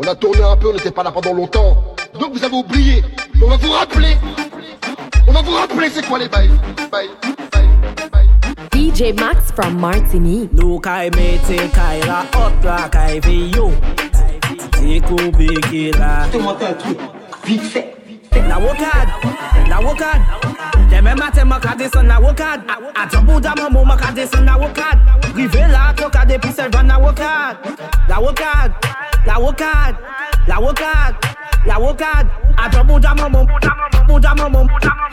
On 0.00 0.06
a 0.06 0.14
tourné 0.14 0.42
un 0.44 0.56
peu, 0.56 0.68
on 0.68 0.74
n'était 0.74 0.92
pas 0.92 1.02
là 1.02 1.10
pendant 1.10 1.34
longtemps. 1.34 1.76
Donc 2.20 2.32
vous 2.32 2.44
avez 2.44 2.54
oublié. 2.54 3.02
On 3.42 3.48
va 3.48 3.56
vous 3.56 3.72
rappeler. 3.72 4.16
On 5.26 5.32
va 5.32 5.42
vous 5.42 5.54
rappeler 5.54 5.90
c'est 5.90 6.06
quoi 6.06 6.20
les 6.20 6.28
bails. 6.28 6.50
Bails. 6.92 7.10
DJ 8.72 9.12
Max 9.18 9.50
from 9.56 9.78
Martinique. 9.80 10.52
Nou 10.52 10.78
kay 10.78 11.10
mete 11.10 11.58
kay 11.74 12.00
la 12.06 12.22
hot 12.32 12.62
la 12.62 12.88
kay 12.88 13.18
yo. 13.56 13.72
Te 14.70 15.98
la. 15.98 16.22
Un 16.22 16.74
truc, 16.74 16.98
vite 17.44 17.62
fait. 17.62 17.94
La 18.48 18.58
wokad, 18.58 19.08
la 19.68 19.80
wokad 19.80 20.20
Deme 20.90 21.14
maten 21.14 21.46
mwen 21.48 21.60
ka 21.60 21.74
desen 21.78 22.06
la 22.08 22.18
wokad 22.20 22.60
A 22.94 23.06
jan 23.10 23.26
bouda 23.26 23.54
mwen 23.56 23.84
mwen 23.86 23.98
ka 23.98 24.10
desen 24.12 24.44
la 24.44 24.56
wokad 24.56 24.98
Rive 25.36 25.68
la 25.72 25.92
to 25.92 26.08
ka 26.10 26.24
depi 26.24 26.52
selvan 26.52 26.86
la 26.88 26.98
wokad 26.98 27.56
La 28.08 28.16
wokad, 28.20 28.72
la 29.26 29.38
wokad, 29.38 29.94
la 30.46 30.58
wokad, 30.58 31.14
la 31.66 31.78
wokad 31.78 32.47
A 32.58 32.68
jan 32.72 32.86
bouda 32.86 33.14
mwen 33.14 33.32
mwen 33.32 33.46
bouda 33.46 33.70
mwen 33.76 34.06
bouda 34.06 34.34
mwen 34.34 34.66
bouda 34.66 35.08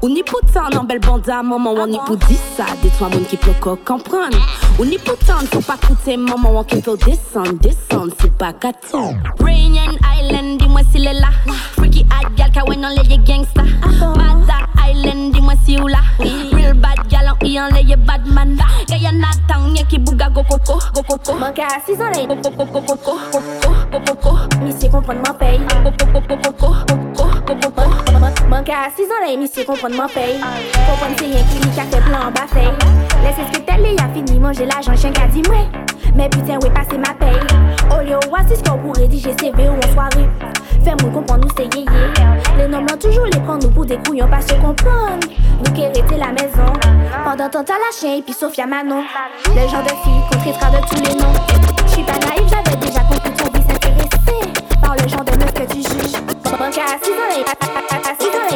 Ou 0.00 0.08
ni 0.08 0.22
pou 0.22 0.38
tan 0.52 0.70
nan 0.70 0.86
bel 0.86 1.00
banda 1.02 1.42
maman 1.42 1.74
ou 1.74 1.86
ni 1.90 1.98
pou 2.06 2.16
di 2.28 2.36
sa 2.54 2.68
Detwa 2.82 3.08
moun 3.10 3.26
ki 3.26 3.38
pou 3.42 3.56
ko 3.64 3.74
kompran 3.88 4.36
Ou 4.78 4.86
ni 4.86 4.98
pou 5.02 5.18
tan 5.26 5.48
fou 5.50 5.64
pa 5.66 5.74
koute 5.82 6.14
maman 6.22 6.54
ou 6.54 6.62
ki 6.68 6.78
pou 6.86 7.00
desan 7.02 7.58
Desan 7.64 8.12
si 8.20 8.30
pa 8.38 8.52
katan 8.52 9.18
Rainian 9.42 9.98
Island, 10.20 10.58
dis-moi 10.58 10.82
s'il 10.92 11.06
est 11.06 11.14
là. 11.14 11.28
Freaky 11.76 12.04
hot 12.10 12.34
gal 12.36 12.52
ka 12.52 12.62
leye 12.68 13.18
gangsta. 13.24 13.62
Island, 14.90 15.32
dis-moi 15.32 15.54
si 15.64 15.78
ou 15.80 15.88
là. 15.88 15.98
Real 16.18 16.74
bad 16.74 16.98
gal 17.10 17.28
an 17.28 17.36
i 17.42 17.58
an 17.58 17.70
leye 17.74 17.96
bad 17.96 18.26
man. 18.26 18.56
Gaya 18.88 19.10
natan 19.12 19.72
nye 19.72 19.82
ki 19.88 19.98
bouga 19.98 20.30
go 20.30 20.42
koko 20.42 20.78
Go 20.94 21.02
koko 21.02 21.32
Manke 21.34 21.62
a 21.62 21.80
6 21.86 22.00
an 22.00 22.12
leye 22.14 22.26
Go 22.26 22.36
koko 22.36 22.66
koko 22.66 22.94
koko 22.96 23.18
Koko 23.90 24.00
koko 24.06 24.30
Misye 24.62 24.77
kompran 24.77 24.77
man 24.86 25.34
pay 25.38 25.58
Koko 25.82 26.06
koko 26.12 26.36
koko 26.36 26.68
Koko 27.16 27.54
koko 27.60 27.82
Manke 28.48 28.72
a 28.72 28.90
6 28.90 29.10
an 29.10 29.26
leye 29.26 29.36
misye 29.36 29.64
kompran 29.64 29.96
man 29.96 30.08
pay 30.08 30.38
Kompran 30.86 31.18
se 31.18 31.26
yen 31.26 31.44
ki 31.50 31.58
li 31.64 31.70
ka 31.74 31.84
fe 31.90 32.00
plan 32.06 32.32
ba 32.32 32.46
fey 32.46 32.70
Lese 33.24 33.42
skri 33.48 33.64
tele 33.66 33.94
ya 33.94 34.08
fini 34.14 34.38
manje 34.38 34.64
l'ajan 34.64 34.96
chen 34.96 35.12
ka 35.12 35.26
di 35.26 35.42
mwe 35.48 35.88
Mais 36.18 36.28
putain 36.28 36.58
ouais 36.58 36.70
passe 36.70 36.98
ma 36.98 37.14
paye. 37.14 37.38
Au 37.96 38.02
lieu 38.02 38.16
oasis 38.32 38.60
qu'on 38.62 38.76
pour 38.78 38.96
rédiger 38.96 39.32
CV 39.38 39.68
ou 39.68 39.76
en 39.76 39.92
soirée. 39.92 40.28
Fais 40.84 40.94
moi 41.00 41.12
comprendre 41.12 41.44
nous 41.44 41.50
c'est 41.56 41.72
yé 41.76 41.84
Les 42.56 42.66
noms 42.66 42.84
toujours 43.00 43.26
les 43.26 43.38
prendre 43.38 43.64
nous 43.64 43.72
pour 43.72 43.86
des 43.86 43.98
couillons 43.98 44.26
pas 44.26 44.40
se 44.40 44.54
comprendre. 44.54 45.28
Nous 45.64 45.72
qui 45.72 45.82
la 46.16 46.32
maison. 46.32 46.72
Pendant 47.24 47.48
ton 47.48 47.62
t'as 47.62 47.74
la 47.74 47.92
chien 47.96 48.16
et 48.16 48.22
puis 48.22 48.34
Sophia 48.34 48.66
Manon. 48.66 49.04
Le 49.46 49.68
genre 49.68 49.84
de 49.84 49.90
fille 49.90 50.22
qu'on 50.28 50.38
traitera 50.38 50.70
de 50.70 50.86
tous 50.88 51.02
les 51.02 51.14
noms. 51.14 51.32
J'suis 51.86 52.02
pas 52.02 52.18
naïf 52.26 52.48
j'avais 52.50 52.67
juges 56.72 56.74
Banque 56.74 56.78
à 56.78 56.98
6 57.02 57.12
ans 57.12 57.28
à 58.02 58.14
6 58.20 58.26
ans 58.36 58.50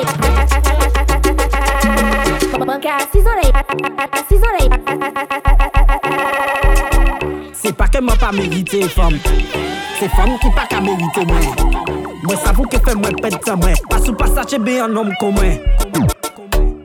Banque 2.67 2.87
à 2.87 2.99
6 3.13 3.27
ans 3.27 3.39
à 3.99 4.19
6 4.29 4.37
ans 4.39 4.53
Se 7.63 7.73
pa 7.73 7.87
ke 7.89 8.01
mwen 8.03 8.19
pa 8.19 8.33
merite 8.33 8.89
fam 8.91 9.15
Se 9.99 10.09
fam 10.17 10.31
ki 10.43 10.51
pa 10.57 10.65
ka 10.69 10.81
merite 10.83 11.23
mwen 11.29 11.47
Mwen 12.23 12.39
savou 12.45 12.67
ke 12.69 12.79
fe 12.83 12.95
mwen 12.99 13.17
ped 13.23 13.39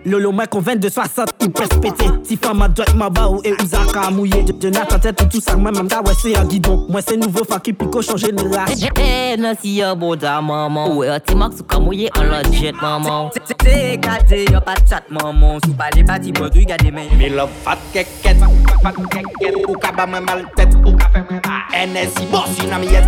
Lolo 0.08 0.32
mwen 0.32 0.48
kon 0.48 0.62
22-60 0.64 1.34
ou 1.44 1.52
pres 1.52 1.74
pete 1.84 2.06
Ti 2.24 2.38
fa 2.40 2.54
ma 2.56 2.70
dwek 2.72 2.94
ma 2.96 3.10
ba 3.12 3.26
ou 3.28 3.42
e 3.44 3.52
ou 3.52 3.66
zaka 3.68 4.06
a 4.08 4.12
mouye 4.14 4.40
Je 4.48 4.70
nat 4.72 4.94
an 4.96 5.02
tèt 5.04 5.20
ou 5.20 5.28
tout 5.28 5.44
sa 5.44 5.58
mwen 5.60 5.76
mwen 5.76 5.90
da 5.92 6.00
wè 6.06 6.14
se 6.16 6.32
a 6.40 6.46
gidon 6.48 6.86
Mwen 6.88 7.04
se 7.04 7.18
nouvo 7.20 7.44
fa 7.48 7.58
ki 7.60 7.74
piko 7.76 8.00
chanje 8.06 8.30
le 8.32 8.46
la 8.54 8.64
E 9.04 9.36
nan 9.36 9.58
si 9.60 9.74
yo 9.82 9.90
boda 10.00 10.38
maman. 10.42 10.94
Ou 10.94 11.04
euh, 11.04 11.18
e 11.18 11.20
ti 11.28 11.36
mak 11.36 11.58
sou 11.58 11.68
ka 11.68 11.82
mouye 11.84 12.08
an 12.16 12.32
la 12.32 12.40
jet 12.54 12.78
maman 12.80 13.28
Se 13.36 13.98
gade 14.00 14.40
yo 14.48 14.62
pa 14.64 14.78
chat 14.88 15.12
maman. 15.12 15.60
Sou 15.66 15.76
pa 15.76 15.90
bon, 15.92 16.00
le 16.00 16.06
bati 16.08 16.32
mwen 16.38 16.54
dwi 16.56 16.64
gade 16.70 16.94
men 16.96 17.12
Me 17.20 17.28
love 17.34 17.52
fat 17.66 17.82
keket 17.92 18.40
Fat 18.86 19.02
keket 19.12 19.60
Ou 19.66 19.76
ka 19.76 19.92
ba 19.98 20.08
mwen 20.08 20.24
mal 20.30 20.46
tet 20.56 20.72
Ou 20.86 20.96
ka 20.96 21.12
fe 21.12 21.26
mwen 21.26 21.44
ba 21.44 21.66
Ene 21.76 22.06
bon, 22.08 22.16
si 22.16 22.30
borsi 22.32 22.70
nan 22.72 22.80
mi 22.80 22.94
yet. 22.96 23.04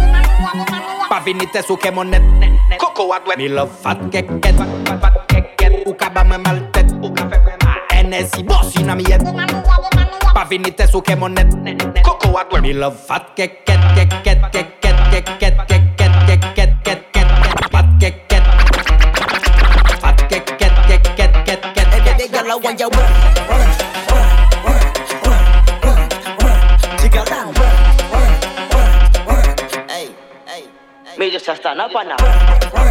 Pa 1.07 1.23
vini 1.23 1.47
tes 1.53 1.71
ou 1.71 1.79
ke 1.79 1.93
mon 1.95 2.11
net 2.11 2.27
Koko 2.75 3.07
adwet 3.15 3.39
Me 3.39 3.47
love 3.55 3.71
fat 3.85 4.03
keket 4.11 4.59
Fat 4.99 5.23
keket 5.31 5.87
Ou 5.87 5.95
ka 5.95 6.11
ba 6.11 6.27
mwen 6.27 6.43
mal 6.43 6.59
tet 6.59 6.68
ba 8.19 8.25
NSI 8.25 8.43
boss 8.43 8.75
yon 8.75 8.89
am 8.89 8.99
yet 8.99 9.21
Pa 10.33 10.43
vini 10.49 10.71
tes 10.71 10.93
ou 10.93 11.01
ke 11.01 11.15
mon 11.15 11.29
net 11.29 11.47
Koko 12.03 12.35
a 12.37 12.43
dwet 12.43 12.61
Me 12.61 12.73
love 12.73 12.99
fat 13.07 13.35
keket 13.35 13.79
Keket 13.95 14.39
keket 14.51 14.91
keket 15.11 15.55
keket 15.67 16.13
keket 16.27 16.71
keket 16.83 17.27
Fat 17.71 17.87
keket 17.99 18.43
Fat 20.01 20.17
keket 20.29 20.73
keket 20.87 21.31
keket 21.47 21.87
Baby 22.05 22.27
girl 22.27 22.51
I 22.51 22.55
want 22.55 22.79
you 22.79 22.89
work 22.89 23.11
Work, 23.49 23.71
work, 24.11 24.41
work, 24.67 24.95
work, 25.23 25.47
work, 25.85 26.11
work 26.43 26.61
Jiggle 26.99 27.25
down 27.25 27.53
Work, 27.55 27.79
work, 28.11 28.35
work, 28.75 29.27
work 29.27 29.59
Hey, 29.87 30.11
hey, 30.45 30.63
hey 31.05 31.17
Me 31.17 31.31
just 31.31 31.47
a 31.47 31.55
stand 31.55 31.79
up 31.79 31.95
and 31.95 32.09
now 32.09 32.88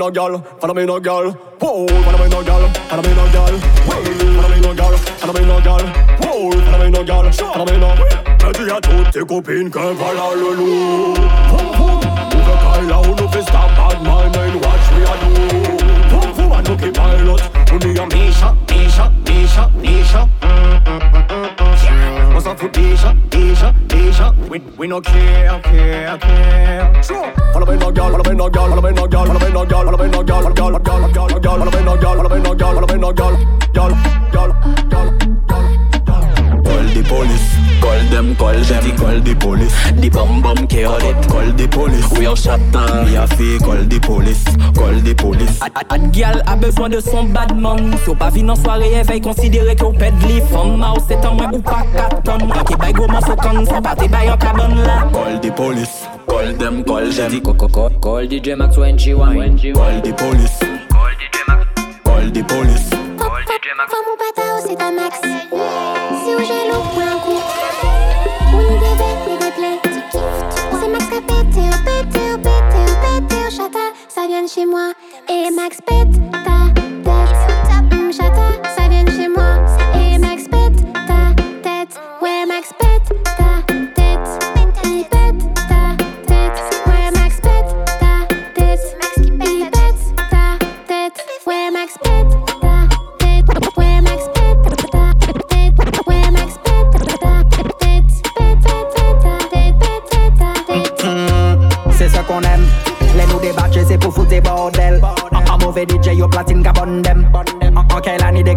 no 0.00 0.10
girl, 0.10 0.38
follow 0.58 0.72
me 0.72 0.86
no 0.86 0.98
girl. 0.98 1.30
Whoa, 1.60 1.86
follow 1.86 2.18
me 2.24 2.30
no 2.30 2.42
girl, 2.42 2.68
follow 2.88 3.02
me 3.02 3.14
no 3.14 3.24
girl. 3.34 3.54
Whoa, 3.86 4.00
follow 4.34 4.48
me 4.48 4.60
no 4.60 4.72
girl, 4.74 4.96
follow 4.96 5.34
me 5.34 5.44
no 5.44 5.60
girl. 5.60 5.84
Whoa, 6.22 6.50
follow 6.64 6.78
me 6.78 6.90
no 6.90 7.04
girl, 7.04 7.30
follow 7.32 7.66
me 7.66 7.76
no. 7.76 7.90
Dis 8.54 8.70
à 8.70 8.80
toutes 8.80 9.10
tes 9.12 9.20
copines 9.20 9.70
que 9.70 9.78
voilà 9.78 10.34
le 10.34 10.56
loup. 10.56 11.14
Nous 12.32 12.42
veut 12.46 12.58
qu'elle 12.62 12.88
là 12.88 13.00
où 13.00 13.14
nous 13.14 13.28
fait 13.28 13.42
stop 13.42 13.70
bad 13.76 14.02
mind 14.02 14.36
and 14.36 14.54
watch 14.64 14.86
we 14.96 15.02
a 15.04 15.14
do. 15.20 15.28
Boum, 16.08 16.32
boum, 16.34 16.52
à 16.52 16.62
nous 16.62 16.76
qui 16.76 16.90
pilot. 16.90 17.42
On 17.72 17.76
dit 17.76 18.00
à 18.00 18.06
Misha, 18.06 18.54
Misha, 18.70 19.12
Misha, 19.28 19.70
Misha. 19.82 20.28
On 22.34 22.40
s'en 22.40 22.56
fout 22.56 22.72
déjà, 22.72 23.12
déjà. 23.30 23.72
We, 24.50 24.58
we 24.76 24.88
no 24.88 25.00
care, 25.00 25.60
care, 25.62 26.18
care. 26.18 27.02
Follow 27.52 27.66
me 27.66 27.76
no 27.76 27.92
girl, 27.92 28.10
follow 28.10 28.28
me 28.28 28.36
no 28.36 28.50
girl, 28.50 28.68
follow 28.68 28.82
me 28.82 28.90
no 28.92 29.06
girl, 29.06 29.26
follow 29.26 29.38
me 29.38 29.52
no 29.52 29.64
girl, 29.64 29.84
follow 29.84 29.96
me 29.96 30.10
no 30.10 30.22
girl, 30.24 30.52
girl, 30.52 30.78
girl, 30.80 31.12
girl, 31.12 31.38
girl, 31.38 31.58
follow 31.58 31.70
me 31.70 31.84
no 31.84 31.96
girl, 31.96 32.16
follow 32.16 32.34
me 32.34 32.42
no 32.42 32.54
girl, 32.56 32.74
follow 32.74 32.86
me 32.88 32.98
no 32.98 33.12
girl, 33.12 33.36
girl, 33.72 33.90
girl, 34.32 34.52
girl, 34.90 35.49
call 38.20 38.20
them, 38.20 38.36
call 38.36 38.52
them, 38.52 38.96
call 38.96 39.20
the 39.20 39.34
police. 39.34 39.72
The 39.92 40.10
bum 40.10 40.42
bum 40.42 40.58
it, 40.58 41.28
call 41.28 41.52
the 41.52 41.68
police. 41.68 42.10
We 42.18 42.26
are 42.26 42.36
shut 42.36 42.60
down, 42.72 43.06
we 43.06 43.16
are 43.16 43.26
fake, 43.26 43.62
call 43.62 43.76
the 43.76 43.98
police, 44.00 44.44
call 44.76 44.92
the 45.00 45.14
police. 45.14 45.60
Ad 45.62 46.12
gal 46.12 46.42
a 46.46 46.56
besoin 46.56 46.90
de 46.90 47.00
son 47.00 47.32
bad 47.32 47.56
man. 47.56 47.96
Si 48.04 48.10
ou 48.10 48.14
pa 48.14 48.28
li 48.30 48.44
Femme 50.50 50.76
ma 50.76 50.92
ou 50.92 50.96
c'est 51.06 51.24
en 51.26 51.34
moins 51.34 51.52
ou 51.52 51.60
pas 51.60 51.84
4 51.94 52.22
tonnes 52.22 52.46
Moi 52.46 52.64
qui 52.66 52.74
baille 52.76 52.92
gros 52.92 53.08
morceau 53.08 53.36
con, 53.36 53.64
sans 53.64 53.82
pas 53.82 53.94
te 53.94 54.08
baille 54.08 54.30
en 54.30 54.36
cabane 54.36 54.82
là. 54.82 55.06
Call 55.12 55.40
the 55.40 55.50
police, 55.54 56.06
call 56.28 56.56
them, 56.56 56.84
call 56.84 57.10
them. 57.10 57.40
Call, 57.40 57.90
call 58.00 58.26
DJ 58.26 58.56
Max 58.56 58.76
when 58.76 58.98
she 58.98 59.12
Call 59.12 60.00
the 60.02 60.12
police, 60.16 60.58
call 60.90 61.14
DJ 61.16 61.38
Max, 61.48 61.66
call 62.04 62.30
the 62.32 62.42
police. 62.42 62.90
Femme 63.88 64.08
ou 64.12 64.16
pata 64.18 64.42
ou 64.56 64.60
c'est 64.68 64.82
un 64.82 64.92
max 64.92 65.29
chez 74.54 74.66
moi. 74.66 74.92
Et 75.28 75.50
Max 75.50 75.78
pète 75.86 76.49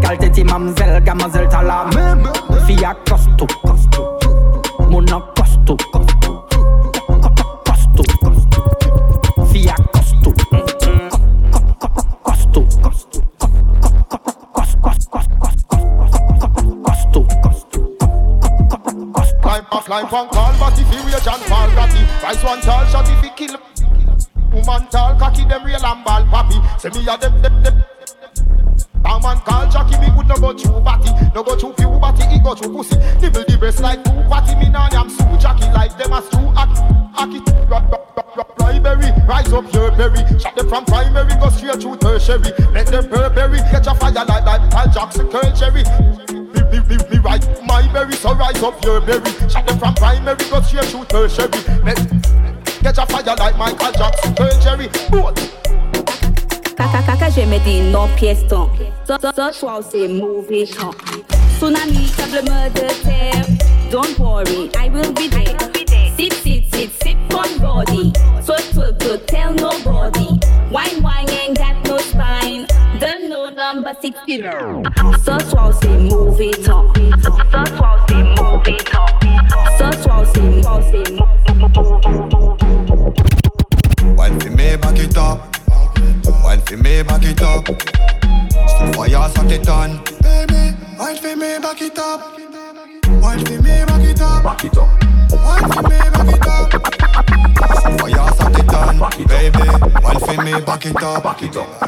Gal 0.03 0.17
te 0.17 0.29
ti 0.29 0.43
mamzel, 0.43 0.99
gamazel 1.05 1.47
tala 1.47 1.85
mem 1.95 2.23
Fia 2.67 2.93
kostu, 3.07 3.47
kostu. 3.63 4.01
Muna 4.89 5.19
kostu, 5.37 5.77
kostu. 5.93 6.29
Kostu, 7.67 8.03
kostu. 8.23 8.59
Fia 9.51 9.75
kostu. 9.93 10.33
Kostu, 12.23 12.61
kostu. 12.83 13.19
Climb 19.85 20.07
one 20.11 20.29
call, 20.29 20.53
but 20.59 20.79
if 20.79 20.91
you 20.93 21.01
rage 21.05 21.27
and 21.27 21.43
fall, 21.43 21.67
ratty 21.75 22.03
Rise 22.23 22.43
one 22.43 22.61
tall, 22.61 22.85
shot 22.87 23.07
if 23.09 23.23
you 23.23 23.31
kill. 23.35 23.57
Woman 24.51 24.87
tall, 24.91 25.17
cocky, 25.19 25.45
them 25.45 25.63
real 25.63 25.85
and 25.85 26.03
ball, 26.03 26.23
papi. 26.31 26.59
Say 26.79 26.89
me 26.89 27.07
a 27.07 27.17
them, 27.17 27.41
them, 27.41 27.63
them 27.63 27.83
a 29.05 29.19
man 29.19 29.39
call 29.41 29.69
Jackie, 29.69 29.99
me 29.99 30.09
would 30.15 30.27
no 30.27 30.35
go 30.35 30.53
through 30.53 30.81
batty 30.81 31.11
No 31.35 31.43
go 31.43 31.55
through 31.55 31.73
puberty, 31.73 32.25
he 32.27 32.39
go 32.39 32.55
through 32.55 32.73
pussy. 32.73 32.97
Nibble 33.21 33.43
the 33.47 33.57
breast 33.57 33.79
like 33.79 34.03
two 34.03 34.11
patty 34.29 34.55
Me 34.55 34.69
nah 34.69 34.89
am 34.93 35.09
Sue 35.09 35.37
Jackie 35.39 35.69
like 35.73 35.97
them 35.97 36.13
as 36.13 36.27
two 36.29 36.47
Aki, 36.55 36.79
Aki, 37.17 37.39
rock, 37.67 37.91
rock, 37.91 38.59
Library, 38.59 39.11
rise 39.27 39.51
up 39.53 39.71
your 39.73 39.91
berry 39.91 40.23
Shot 40.39 40.55
them 40.55 40.69
from 40.69 40.85
primary, 40.85 41.33
go 41.39 41.49
straight 41.49 41.79
to 41.81 41.95
tertiary. 41.97 42.51
Let 42.73 42.87
them 42.87 43.09
Burberry, 43.09 43.59
catch 43.71 43.87
a 43.87 43.95
fire 43.95 44.11
like 44.11 44.27
that 44.27 44.71
Kyle 44.71 44.91
Jackson, 44.91 45.29
Curl 45.29 45.51
Cherry. 45.55 45.83
Me, 46.33 46.61
me, 46.71 46.79
me, 46.87 46.97
me 47.11 47.17
right 47.19 47.43
my 47.65 47.87
berry, 47.93 48.13
so 48.13 48.33
rise 48.35 48.61
up 48.63 48.83
your 48.83 49.01
berry 49.01 49.31
Shot 49.49 49.67
them 49.67 49.77
from 49.79 49.93
primary, 49.95 50.37
go 50.49 50.61
straight 50.61 50.89
to 50.89 51.05
tertiary. 51.05 51.83
Let 51.83 51.97
catch 52.81 52.97
a 52.97 53.05
fire 53.05 53.35
like 53.35 53.57
Michael 53.57 53.91
Jackson, 53.91 54.35
Curl 54.35 54.59
Cherry. 54.61 54.87
Both 55.09 55.72
Kaka 56.75 57.29
remedy 57.35 57.81
non 57.91 58.09
piéton. 58.15 58.69
Such 59.05 59.61
was 59.63 59.85
c'est 59.91 60.07
movie 60.07 60.65
top. 60.67 60.95
Tsunami, 61.57 62.11
tremblement 62.17 62.69
de 62.73 62.87
terre. 63.03 63.45
Don't 63.91 64.17
worry, 64.17 64.69
I 64.77 64.89
will 64.89 65.11
be 65.13 65.27
there. 65.27 65.57
Sip, 66.17 66.33
sip, 66.33 66.65
sip, 66.73 66.91
sip 67.03 67.17
on 67.33 67.59
body. 67.59 68.11
So, 68.41 68.55
so 68.73 68.93
so, 68.99 69.17
tell 69.17 69.53
nobody. 69.53 70.39
Wine, 70.71 71.01
wine, 71.03 71.29
ain't 71.29 71.57
got 71.57 71.85
no 71.85 71.97
spine. 71.99 72.65
The 72.99 73.27
no 73.29 73.49
number 73.49 73.93
60. 74.01 74.41
Such 75.23 75.53
was 75.53 75.79
c'est 75.79 75.97
movie 75.99 76.51
top. 76.63 76.97
Such 77.51 77.79
was 77.79 78.01
c'est 78.07 78.23
movie 78.23 78.77
top. 78.85 79.23
Such 79.77 80.05
was 80.07 80.37
a 80.37 80.41
movie 80.41 81.03
top. 81.17 81.29
Wine 84.17 84.39
fi 84.39 84.49
me, 84.49 84.75
back 84.77 84.99
it 84.99 85.17
up. 85.17 85.52
Wine 86.43 86.61
for 86.61 86.77
me, 86.77 87.01
back 87.03 87.23
it 87.23 87.41
up. 87.41 87.65
Still 87.65 88.93
fire, 88.93 89.29
suck 89.29 89.51
it 89.51 89.67
on. 89.69 90.03
Baby, 90.21 90.75
wine 90.99 91.17
for 91.17 91.35
me, 91.35 91.59
back 91.59 91.81
it 91.81 91.97
up. 91.97 92.37
Wine 93.21 93.45
for 93.45 93.61
me, 93.61 93.85
back 93.85 94.03
it 94.03 94.21
up. 94.21 94.43
Back 94.43 94.65
it 94.65 94.77
up. 94.77 94.89
Wine 95.31 95.71
for 95.71 95.83
me, 95.83 95.97
back 96.13 96.29
it 96.35 96.47
up. 96.47 96.71
Still 97.79 97.97
fire, 97.97 98.33
suck 98.33 98.59
it 98.59 98.73
on. 98.73 98.99
Back 98.99 99.19
it 99.19 99.27
Baby, 99.27 99.67
wine 100.03 100.19
for 100.19 100.43
me, 100.43 100.61
back 100.61 100.85
it 100.85 101.03
up. 101.03 101.23
Back 101.23 101.43
it 101.43 101.57
up. 101.57 101.79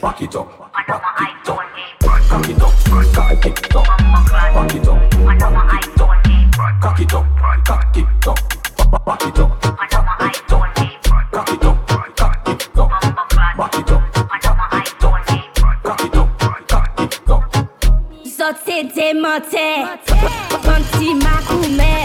Back 0.00 0.22
it 0.22 0.34
up. 0.34 0.58
Back 0.72 0.88
it 0.88 0.94
up. 0.94 1.58
Cock 2.28 2.48
it 2.48 2.60
up, 2.60 2.72
cock 2.84 3.46
it 3.46 3.74
up, 3.74 3.84
cock 4.54 4.74
it 4.74 4.88
up, 4.88 5.10
cock 5.20 5.40
it 5.80 5.94
up, 5.98 6.10
cock 6.80 7.00
it 7.00 7.14
up, 7.14 7.26
cock 7.64 7.96
it 7.96 8.26
up, 8.28 9.04
cock 9.04 9.26
it 9.26 9.38
up. 9.38 9.57
se 18.78 18.84
demote 18.84 19.86
Panti 20.62 21.14
makoume 21.14 22.04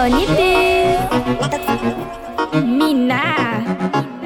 Onipis 0.00 0.98
Mina. 2.64 3.64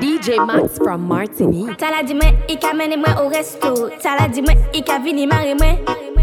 DJ 0.00 0.36
Max 0.46 0.78
from 0.78 1.08
Martinique. 1.08 1.76
Tala 1.76 2.02
di 2.02 2.14
mwen, 2.14 2.36
i 2.48 2.56
ka 2.56 2.72
mene 2.74 2.96
mwen 2.96 3.18
ou 3.18 3.28
resto. 3.30 3.90
Tala 4.02 4.28
di 4.28 4.42
mwen, 4.42 4.58
i 4.72 4.82
ka 4.82 4.98
vini 4.98 5.26
mare 5.26 5.54
mwen 5.54 5.76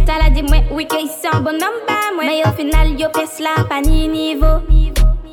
Tala 0.05 0.29
di 0.29 0.41
mwen, 0.43 0.67
wike 0.71 0.99
yi 1.01 1.07
san 1.07 1.43
bon 1.43 1.57
nan 1.57 1.83
ba 1.87 1.99
mwen 2.15 2.27
Men 2.27 2.53
final 2.55 2.99
yo 2.99 3.09
pes 3.09 3.39
la 3.39 3.63
pa 3.69 3.81
ni 3.81 4.07
nivou 4.07 4.61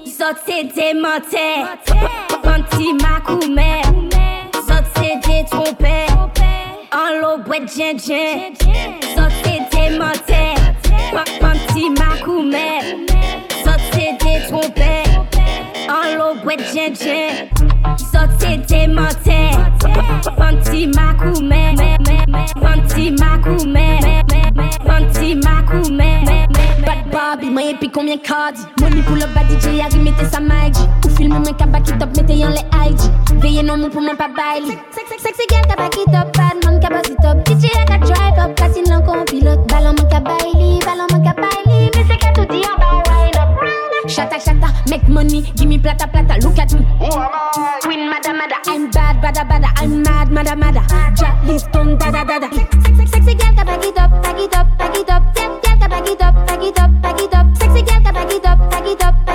Zote 0.06 0.64
demote 0.75 1.49
Panti 2.43 2.93
makoume 2.94 4.10
trompé. 5.44 6.06
En 6.92 7.20
l'eau, 7.20 7.38
boîte, 7.44 7.69
djen 7.69 7.96
djen. 7.98 8.54
Sortez 9.14 9.60
ma. 12.40 12.66
Sortez 13.64 14.16
tes 14.19 14.46
trompé. 14.48 15.02
En 15.88 16.16
l'eau, 16.16 16.34
boîte, 16.42 16.62
djen 16.72 16.94
djen. 16.94 17.48
Sortez 17.96 18.60
tes 18.66 18.87
ma 18.87 19.08
ma 20.87 21.12
ma. 25.90 26.19
Bobby 27.31 27.47
Mwen 27.50 27.69
epi 27.69 27.88
konbyen 27.88 28.19
kadi 28.19 28.59
Money 28.81 29.03
pou 29.06 29.15
lop 29.15 29.31
ba 29.31 29.44
DJ 29.47 29.79
Harry 29.79 30.03
mette 30.03 30.27
sa 30.32 30.41
maji 30.43 30.82
Ou 31.06 31.11
film 31.15 31.37
mwen 31.38 31.55
kabaki 31.55 31.94
top 32.00 32.11
mette 32.17 32.35
yon 32.35 32.50
le 32.50 32.62
IG 32.75 32.99
Veye 33.38 33.62
non 33.62 33.79
moun 33.79 33.93
pou 33.94 34.03
mwen 34.03 34.17
pa 34.19 34.27
Sexy 34.91 35.47
girl 35.47 35.62
kabaki 35.71 36.03
top 36.11 36.27
Bad 36.35 36.59
man 36.65 36.81
kabasi 36.82 37.15
top. 37.23 37.38
DJ 37.47 37.71
a 37.79 37.87
ka 37.87 37.99
drive 38.03 38.38
up 38.43 38.56
Kasin 38.59 38.82
lan 38.91 39.06
kon 39.06 39.23
pilot 39.31 39.62
Balon 39.71 39.94
mwen 39.94 40.11
ka 40.11 40.19
baili 40.27 40.82
Balon 40.82 41.06
mwen 41.12 41.23
ka 41.23 41.35
baili 41.38 41.94
Mese 41.94 42.19
ka 42.19 42.35
tout 42.35 42.50
di 42.50 42.67
an 42.67 42.75
bay 42.82 42.99
wind 43.06 43.38
up. 43.38 44.11
Shata 44.11 44.43
shata 44.43 44.75
Make 44.91 45.06
money 45.06 45.47
Gimme 45.55 45.79
plata 45.79 46.11
plata 46.11 46.35
Look 46.43 46.59
at 46.59 46.75
me. 46.75 46.83
Queen 47.87 48.11
mada 48.11 48.35
mada 48.35 48.59
I'm 48.67 48.91
bad 48.91 49.23
bada 49.23 49.47
bada 49.47 49.71
I'm 49.79 50.03
mad 50.03 50.33
mada 50.33 50.56
mada. 50.56 50.83
Jack 51.15 51.38
Liston 51.47 51.94
dada 51.97 52.26
dada 52.26 52.50
Sexy 53.06 53.38
girl 53.38 53.55
kabaki 53.55 53.94
top 53.94 54.11
Bag 54.19 54.41
it 54.41 54.55
up 54.59 54.67
Bag 54.76 54.97
it 54.99 55.09
up 55.09 55.23
Girl 55.38 55.79
kabaki 55.79 56.19
top 56.19 56.35
Bag 56.49 56.65
it 56.65 56.79
up 56.81 56.89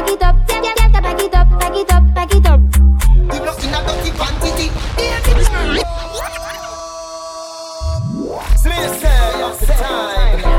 back 0.05 0.13
it 0.13 0.23
up 0.23 0.47
Tap 0.47 0.63
girl 0.63 0.91
ka 0.91 1.01
back 1.01 1.21
it 1.21 1.35
up, 1.35 1.59
back 1.59 1.75
it 1.75 1.91
up, 1.91 2.13
back 2.13 2.35
it 2.35 2.45
up 2.45 2.59
You 3.33 3.45
lost 3.45 3.63
in 3.63 3.73
a 3.73 3.79
dirty 3.85 4.11
quantity 4.11 4.69
Listen, 8.65 9.41
of 9.41 9.59
the 9.59 9.65
time. 9.67 10.54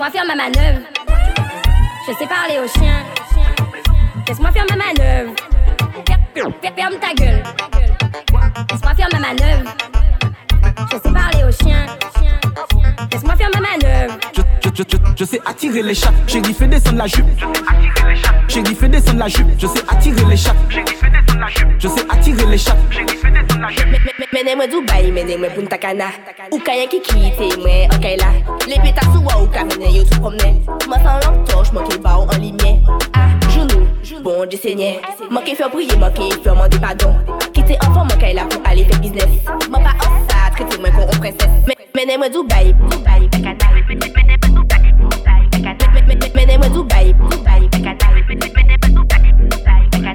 Laisse-moi 0.00 0.22
faire 0.22 0.34
ma 0.34 0.34
manœuvre. 0.34 0.80
Je 2.08 2.12
sais 2.14 2.26
parler 2.26 2.58
aux 2.58 2.68
chiens. 2.68 3.04
Laisse-moi 4.26 4.50
faire 4.50 4.64
ma 4.70 4.76
manœuvre. 4.76 5.34
Ferme 6.74 6.94
ta 6.98 7.12
gueule. 7.12 7.42
Je, 14.80 14.84
je, 14.88 14.96
je, 14.96 15.10
je 15.14 15.24
sais 15.24 15.40
attirer 15.44 15.82
les 15.82 15.94
chats. 15.94 16.10
Chérie, 16.26 16.54
fais 16.54 16.66
descendre 16.66 16.96
la 16.96 17.06
jupe. 17.06 17.26
Chérie, 18.48 18.74
fais 18.74 18.88
descendre 18.88 19.18
la 19.18 19.28
jupe. 19.28 19.46
Je 19.58 19.66
sais 19.66 19.82
attirer 19.86 20.24
les 20.24 20.36
chats. 20.38 20.54
Je 21.78 21.86
sais 21.86 22.04
attirer 22.08 22.46
les 22.46 22.56
chats. 22.56 22.76
Menez-moi 24.32 24.66
Dubaï, 24.68 25.12
menez-moi 25.12 25.50
Punta 25.50 25.76
Cana. 25.76 26.06
Ou 26.50 26.58
kayen 26.64 26.88
ki 26.88 27.02
kite 27.04 27.50
mwen, 27.60 27.92
ok 27.92 28.06
la 28.22 28.30
Le 28.70 28.78
peta 28.80 29.04
sou 29.12 29.20
wa 29.26 29.36
ou 29.42 29.50
ka 29.52 29.66
mene 29.68 29.90
yo 29.92 30.04
tout 30.04 30.20
promene 30.22 30.62
Mwen 30.88 31.04
san 31.04 31.20
lamp 31.24 31.44
torche, 31.50 31.74
mwen 31.76 31.84
ke 31.90 31.98
ba 32.00 32.16
ou 32.22 32.30
an 32.32 32.40
limye 32.40 32.80
Ah, 33.12 33.36
jounou, 33.50 33.84
bon 34.24 34.48
di 34.48 34.56
senye 34.56 34.94
Mwen 35.28 35.44
ke 35.44 35.58
fè 35.58 35.68
priye, 35.74 35.98
mwen 36.00 36.14
ke 36.16 36.30
fè 36.40 36.56
mande 36.56 36.80
pardon. 36.80 37.20
Kite 37.52 37.76
enfant 37.84 38.08
mwen 38.08 38.18
kay 38.22 38.32
la 38.38 38.48
pou 38.48 38.64
ale 38.70 38.88
fè 38.88 39.00
business. 39.04 39.44
Mwen 39.68 39.84
pa 39.84 39.92
an 40.08 40.24
sa, 40.30 40.48
trete 40.56 40.80
mwen 40.80 40.96
kon 40.96 41.04
on 41.04 41.20
prinses 41.20 41.76
Menez-moi 41.94 42.30
Dubaï, 42.32 42.72
Dubaï, 42.88 43.28
Bekana 46.70 46.78
Menez-moi 46.78 46.78
Dubaï, 46.84 47.14
Dubaï, 47.14 47.68
Bekana 47.68 48.06
Menez-moi 48.28 49.02
Dubaï, 49.04 49.32
Dubaï, 49.50 49.82
Bekana 49.90 50.14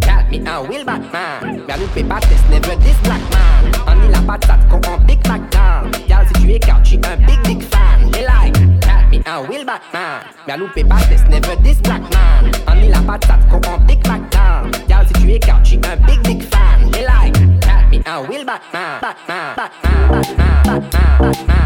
Got 0.00 0.30
me 0.30 0.38
a 0.46 0.62
will 0.62 0.84
Batman 0.84 1.62
Y'a 1.68 1.76
loupé 1.76 2.02
Baptiste, 2.02 2.48
never 2.50 2.76
this 2.76 2.96
black 3.02 3.20
man. 3.30 3.72
On 3.86 4.02
est 4.02 4.10
la 4.10 4.20
patate 4.20 4.68
comme 4.68 4.80
un 4.92 4.98
big 5.04 5.18
McDonald 5.28 5.96
Y'all 6.08 6.26
si 6.26 6.42
tu 6.42 6.50
écartes, 6.52 6.84
j'suis 6.84 7.00
un 7.04 7.16
big 7.26 7.40
big 7.44 7.62
fan. 7.62 8.10
They 8.12 8.24
like 8.24 8.54
Got 8.80 9.10
me 9.10 9.22
a 9.26 9.40
will 9.42 9.64
Batman 9.64 10.22
Y'a 10.46 10.56
loupé 10.56 10.84
Baptiste, 10.84 11.28
never 11.28 11.56
this 11.62 11.80
black 11.82 12.02
man. 12.12 12.50
On 12.68 12.76
est 12.76 12.88
la 12.88 13.00
patate 13.00 13.48
comme 13.50 13.62
un 13.72 13.78
big 13.84 14.06
McDonald 14.08 14.76
Y'all 14.88 15.06
si 15.06 15.12
tu 15.14 15.30
écartes, 15.30 15.64
j'suis 15.64 15.80
un 15.90 15.96
big 16.06 16.22
big 16.22 16.42
fan. 16.42 16.90
They 16.92 17.04
like 17.04 17.34
Got 17.60 17.90
me 17.90 18.02
a 18.06 18.20
will 18.22 18.44
Batman 18.44 19.00
Batman, 19.00 19.54
Batman, 19.56 19.72
Batman, 20.06 20.62
Batman, 20.64 21.18
Batman, 21.20 21.61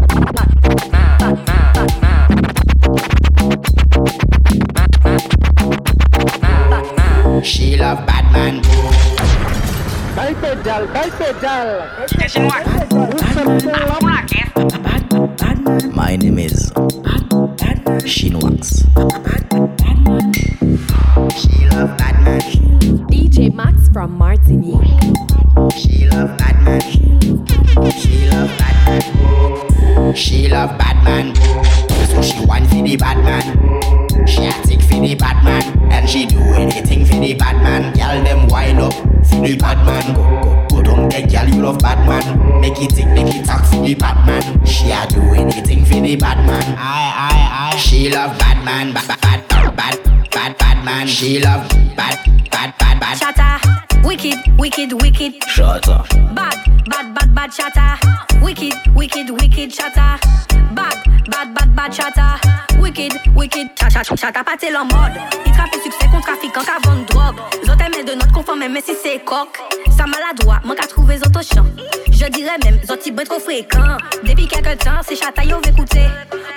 pedal, 10.55 10.87
bye 10.87 11.09
pedal. 11.09 11.83
My 15.93 16.15
name 16.15 16.39
is 16.39 16.71
Shinwax. 18.07 18.87
She 21.37 21.67
love 21.67 21.97
Batman. 21.97 22.39
DJ 23.11 23.53
Max 23.53 23.89
from 23.89 24.17
Martinique. 24.17 24.87
She 25.75 26.07
love 26.07 26.37
Batman. 26.37 26.81
She 27.91 28.29
love 28.29 28.57
Batman. 28.57 30.15
She 30.15 30.47
love 30.47 30.77
Batman. 30.77 31.35
So 32.07 32.21
she 32.21 32.45
want 32.45 32.67
for 32.67 32.75
the 32.75 32.95
Batman. 32.95 34.25
She 34.25 34.45
a 34.45 34.51
tick 34.63 34.81
for 34.81 35.01
the 35.01 35.15
Batman. 35.15 35.91
And 35.91 36.09
she 36.09 36.25
do 36.25 36.39
anything 36.39 37.05
for 37.05 37.19
the 37.19 37.33
Batman. 37.33 37.93
Girl 37.93 38.23
them 38.23 38.47
wind 38.47 38.79
up 38.79 39.06
the 39.31 39.55
Batman. 39.57 40.13
Go, 40.15 40.23
go, 40.41 40.67
go 40.69 40.83
down 40.83 41.09
there, 41.09 41.27
girl 41.27 41.47
you 41.53 41.61
love 41.61 41.79
Batman. 41.79 42.61
Make 42.61 42.81
it 42.81 42.89
tick, 42.95 43.07
make 43.07 43.33
it 43.33 43.45
talk 43.45 43.65
for 43.65 43.83
the 43.85 43.93
Batman. 43.95 44.65
She 44.65 44.91
a 44.91 45.05
do 45.07 45.21
anything 45.33 45.85
for 45.85 45.95
the 46.01 46.15
Batman. 46.15 46.63
Aye, 46.77 47.13
aye, 47.15 47.71
aye. 47.73 47.77
She 47.77 48.09
love 48.11 48.37
Batman. 48.39 48.93
Bad, 48.93 49.19
bad, 49.21 49.47
bad, 49.49 49.75
bad, 49.75 50.29
bad, 50.31 50.57
Batman. 50.57 51.07
She 51.07 51.39
love 51.41 51.67
bad, 51.95 52.19
bad, 52.51 52.73
bad, 52.77 52.99
bad. 52.99 53.17
Shatter, 53.17 54.07
wicked, 54.07 54.37
wicked, 54.57 54.93
wicked. 55.01 55.43
Shut 55.47 55.87
up. 55.87 56.09
Bad, 56.33 56.85
bad, 56.89 57.13
bad, 57.13 57.35
bad 57.35 57.53
shatter. 57.53 57.97
Wicked, 58.41 58.73
wicked, 58.95 59.29
wicked 59.29 59.73
shatter. 59.73 60.19
Bad, 60.73 61.03
bad, 61.37 61.53
bad, 61.53 61.75
bad 61.75 61.93
shatter. 61.93 62.79
Wicked, 62.79 63.13
wicked, 63.35 63.67
chacha, 63.79 64.03
chacha, 64.03 64.31
pas 64.31 64.57
t'es 64.59 64.75
en 64.75 64.85
mode. 64.85 65.17
Il 65.45 65.51
trappe 65.51 65.73
succès 65.83 66.07
contre 66.11 66.27
trafiquant 66.27 66.61
qu'à 66.61 66.79
vendre 66.83 67.05
drogue. 67.05 67.39
Zot 67.65 67.73
aimaient 67.73 68.03
de 68.03 68.13
notre 68.13 68.31
conforme, 68.31 68.59
même 68.59 68.77
si 68.83 68.93
c'est 69.01 69.23
coq. 69.23 69.49
Ça 69.95 70.05
maladroit, 70.05 70.59
manque 70.63 70.83
à 70.83 70.87
trouver 70.87 71.17
zot 71.17 71.29
au. 71.35 71.65
Je 72.11 72.25
dirais 72.29 72.57
même, 72.63 72.79
zot 72.85 72.95
ben 73.13 73.25
trop 73.25 73.39
fréquent. 73.39 73.97
Depuis 74.23 74.47
quelque 74.47 74.75
temps, 74.83 75.01
c'est 75.07 75.15
chata 75.15 75.43
yo 75.43 75.59
écouter. 75.67 76.07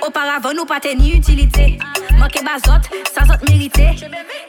Auparavant, 0.06 0.52
nous 0.54 0.64
pas 0.64 0.80
ni 0.96 1.16
utilité. 1.16 1.78
Manqué 2.18 2.40
bazot, 2.42 2.80
ça 3.14 3.24
zot 3.26 3.44
mérité. 3.48 3.88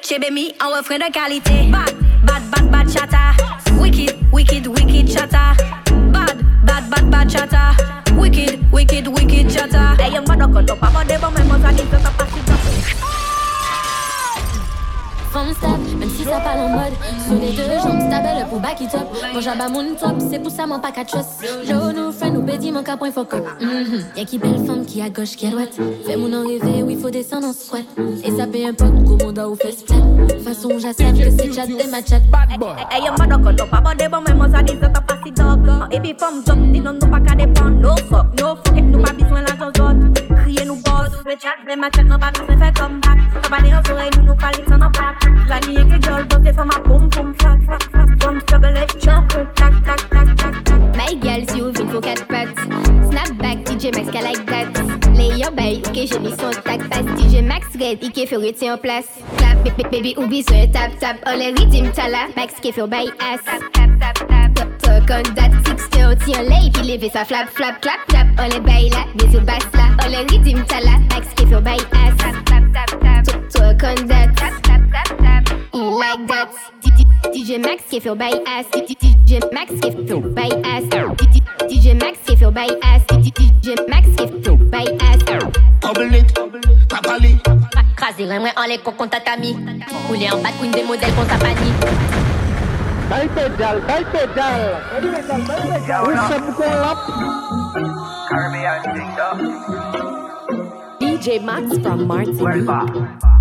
Chebemi 0.01 0.53
en 0.63 0.77
refrain 0.77 0.97
de 0.97 1.11
qualité. 1.11 1.69
Bad, 1.69 1.93
bad, 2.23 2.43
bad, 2.51 2.71
bad 2.71 2.89
chata. 2.89 3.33
Wicked, 3.79 4.15
wicked, 4.31 4.67
wicked 4.67 5.09
chata. 5.11 5.53
Bad, 6.11 6.37
bad, 6.65 6.89
bad, 6.89 7.11
bad 7.11 7.27
chata. 7.29 7.75
Wicked, 8.17 8.71
wicked, 8.71 9.07
wicked 9.07 9.47
chata. 9.47 9.99
Hey, 9.99 10.13
young 10.13 10.25
man, 10.27 10.39
don't 10.39 10.79
pas 10.79 10.89
bon 10.89 11.07
devant 11.07 11.31
même 11.31 11.47
moi, 11.47 11.57
ça 11.61 11.71
dit 11.71 11.83
que 11.83 11.97
ça 11.97 12.11
passe 12.17 12.29
Femme 15.31 15.53
stable, 15.53 15.97
même 15.97 16.09
si 16.09 16.25
ça 16.25 16.41
parle 16.41 16.59
en 16.59 16.69
mode 16.69 16.93
Sur 17.25 17.39
les 17.39 17.51
deux 17.53 17.63
jambes, 17.81 18.01
stable 18.01 18.49
pour 18.49 18.59
back 18.59 18.81
it 18.81 18.93
up. 18.93 19.07
Bon 19.33 19.39
j'abats 19.39 19.69
mon 19.69 19.95
top, 19.95 20.15
c'est 20.29 20.39
pour 20.39 20.51
ça 20.51 20.67
mon 20.67 20.79
pack 20.79 20.97
à 20.97 21.05
trust. 21.05 21.45
Joe 21.65 21.93
nous 21.95 22.11
fait 22.11 22.29
nous 22.29 22.41
bédit 22.41 22.71
mon 22.71 22.83
capon 22.83 23.05
il 23.05 23.13
faut 23.13 23.23
que 23.23 23.37
mm 23.37 24.17
Y'a 24.17 24.25
qui 24.25 24.37
belle 24.37 24.65
femme 24.65 24.85
qui 24.85 25.01
à 25.01 25.09
gauche 25.09 25.37
qui 25.37 25.47
à 25.47 25.51
droite. 25.51 25.79
Fais 26.05 26.17
mon 26.17 26.33
en 26.33 26.45
rêver, 26.45 26.83
oui 26.83 26.97
faut 27.01 27.09
descendre 27.09 27.47
en 27.47 27.53
squat. 27.53 27.83
Et 28.25 28.31
ça 28.31 28.45
paye 28.45 28.67
un 28.67 28.73
pote, 28.73 29.05
commanda 29.05 29.47
ou 29.47 29.55
fait 29.55 29.71
splat 29.71 29.95
Façon 30.43 30.77
j'accepte 30.79 31.17
que 31.17 31.31
c'est 31.31 31.53
chat 31.53 31.65
des 31.65 31.87
ma 31.89 32.03
chat. 32.03 32.19
Bad 32.29 32.59
boy. 32.59 32.75
Hey, 32.91 33.05
young 33.05 33.17
man, 33.17 33.29
don't 33.29 33.69
pas 33.69 33.79
bon 33.79 33.91
devant 33.97 34.21
même 34.21 34.37
moi, 34.37 34.49
ça 34.51 34.61
dit 34.61 34.73
ça 34.81 34.89
passe 34.89 35.33
dog. 35.33 35.59
Et 35.91 35.99
puis 36.01 36.13
femme 36.19 36.43
job, 36.45 36.59
dis 36.73 36.81
non, 36.81 36.93
nous 37.01 37.07
pas 37.07 37.21
qu'à 37.21 37.35
dépendre. 37.35 37.79
No 37.79 37.95
fuck, 38.09 38.25
no 38.37 38.55
fuck, 38.55 38.77
et 38.77 38.81
nous 38.81 39.01
pas 39.01 39.13
besoin 39.13 39.41
la 39.43 39.71
zone 39.77 40.13
Crier 40.41 40.65
nous 40.65 40.75
boss, 40.75 41.11
le 41.25 41.31
chat, 41.31 41.55
les 41.67 41.75
ma 41.75 41.89
chat, 41.95 42.03
non 42.03 42.19
pas 42.19 42.31
besoin 42.31 42.57
faire 42.57 42.73
comme 42.73 42.99
back 42.99 43.19
Pas 43.49 43.61
des 43.61 43.91
oreilles, 43.91 44.09
nous 44.17 44.25
nous 44.25 44.35
parler 44.35 44.63
sans 44.67 44.81
en 44.81 44.91
pack 44.91 45.15
La 45.47 45.59
nuit 45.67 45.75
que 45.75 46.05
j'ol, 46.05 46.27
donc 46.27 46.41
c'est 46.43 46.57
ma 46.57 46.79
boum, 46.85 47.07
boum, 47.09 47.33
flac, 47.39 47.61
flac, 47.63 47.83
flac 47.91 48.17
Boum, 48.19 48.39
struggle, 48.41 48.77
et 48.77 48.99
tac, 49.55 49.73
tac 49.85 50.11
My. 50.95 51.17
Snapback, 53.09 53.65
DJ 53.65 53.91
Max, 53.95 54.13
like 54.13 54.45
that. 54.45 54.67
Bay, 55.55 55.81
j'ai 55.93 56.19
mis 56.19 56.31
son 56.31 56.51
pass. 56.63 56.79
DJ 57.17 57.41
Max 57.43 57.67
Red, 57.79 57.99
il 58.01 58.27
fait 58.27 58.35
retirer 58.35 58.71
en 58.71 58.77
place. 58.77 59.07
Clap, 59.37 59.63
baby, 59.63 59.83
baby, 59.91 60.15
oublie 60.17 60.43
sur 60.43 60.71
tap, 60.71 60.91
tap. 60.99 61.17
Tala. 61.21 62.27
Max 62.35 62.53
qui 62.61 62.71
fait 62.71 62.87
by 62.87 63.11
ass. 63.19 63.41
Tap, 63.73 63.99
tap, 63.99 64.27
tap, 64.27 64.53
tap. 64.55 64.80
Top, 64.91 65.09
on 65.09 65.35
that 65.35 65.51
six, 65.65 65.87
tient 66.25 66.43
lay, 66.43 66.69
puis 66.73 66.83
lever 66.83 67.09
sa 67.09 67.23
flap, 67.23 67.47
flap, 67.49 67.81
clap, 67.81 68.05
clap. 68.07 68.27
All 68.37 68.51
les 68.51 68.59
bay 68.59 68.89
là, 68.89 69.05
des 69.15 69.37
ou 69.37 69.41
basse 69.41 69.63
là. 69.73 69.87
All 70.03 70.11
les 70.11 70.17
rythmes, 70.17 70.65
tala. 70.65 70.97
Max 71.09 71.27
qui 71.33 71.47
fait 71.47 71.61
by 71.61 71.77
ass. 71.93 72.17
Tap, 72.17 72.35
tap, 72.45 72.63
tap, 72.73 72.99
tap. 72.99 73.25
Top, 73.25 73.77
top, 73.77 73.83
on 73.83 74.07
that. 74.07 74.27
Tap, 74.35 74.61
tap, 74.63 74.81
tap, 74.91 75.17
tap. 75.17 75.55
Like 75.73 76.27
that. 76.27 76.49
DJ 77.33 77.57
Max 77.59 77.83
qui 77.89 78.01
fait 78.01 78.15
by 78.15 78.33
ass. 78.45 78.65
DJ 78.75 79.39
Max 79.53 79.71
qui 79.71 79.91
fait 79.91 80.19
by 80.35 80.49
ass. 80.65 80.83
DJ 81.69 81.93
Max 81.95 82.17
qui 82.25 82.35
fait 82.35 82.51
by 82.51 82.67
ass. 82.83 83.01
DJ 83.23 83.75
Max 83.87 84.07
qui 84.17 84.27
fait 84.27 84.57
by 84.69 84.85
ass. 84.99 85.19
Bubble 85.81 86.15
it, 86.15 86.33
properly. 86.89 87.37
Craser 87.95 88.29
un 88.29 88.43
en 88.57 88.67
les 88.67 88.77
cocons 88.79 89.07
tatami. 89.07 89.55
Rouler 90.09 90.29
en 90.31 90.41
bas 90.41 90.49
de 90.49 90.59
queen 90.59 90.71
des 90.71 90.83
modèles 90.83 91.13
qu'on 91.13 91.25
panique. 91.25 92.30
Bye 93.11 93.27
pedal, 93.27 93.81
bye 93.81 94.05
pedal. 94.05 94.79
Oui, 95.03 96.15
ça 96.29 96.37
vous 96.39 96.53
DJ 101.01 101.41
Max 101.43 101.77
from 101.83 102.07
Martinique. 102.07 102.69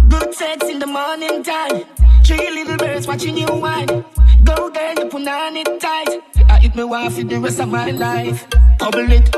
Good 0.09 0.35
sex 0.35 0.69
in 0.69 0.81
the 0.81 0.87
morning 0.89 1.45
time. 1.45 1.85
Three 2.25 2.51
little 2.51 2.77
birds 2.79 3.07
watching 3.07 3.37
you 3.37 3.47
whine. 3.47 4.05
Go 4.43 4.71
girl, 4.71 4.95
you 4.99 5.07
put 5.09 5.29
on 5.29 5.57
it 5.57 5.81
tight. 5.81 6.21
I 6.49 6.59
hit 6.59 6.75
me 6.75 6.83
wife 6.83 7.15
for 7.15 7.23
the 7.23 7.39
rest 7.39 7.61
of 7.61 7.69
my 7.69 7.93
life. 7.93 8.49
Bubble 8.77 9.13
it, 9.13 9.31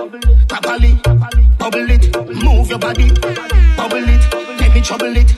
properly. 0.49 0.99
Bubble 1.59 1.91
it, 1.91 2.17
move 2.43 2.71
your 2.71 2.79
body. 2.79 3.11
Bubble 3.77 4.09
it, 4.09 4.35
let 4.59 4.75
me 4.75 4.81
trouble 4.81 5.15
it. 5.15 5.37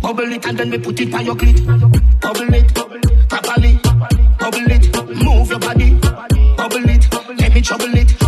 Bubble 0.00 0.32
it 0.32 0.46
and 0.46 0.58
then 0.58 0.70
me 0.70 0.78
put 0.78 0.98
it 0.98 1.12
on 1.12 1.26
your 1.26 1.34
clit. 1.36 1.60
Bubble 2.22 2.54
it, 2.54 2.74
properly. 2.74 3.09
Bubble 4.50 4.72
it, 4.72 5.24
move 5.24 5.48
your 5.48 5.60
body. 5.60 5.94
Bubble 6.56 6.90
it, 6.90 7.06
let 7.38 7.54
me 7.54 7.60
trouble 7.60 7.94
it. 7.94 8.18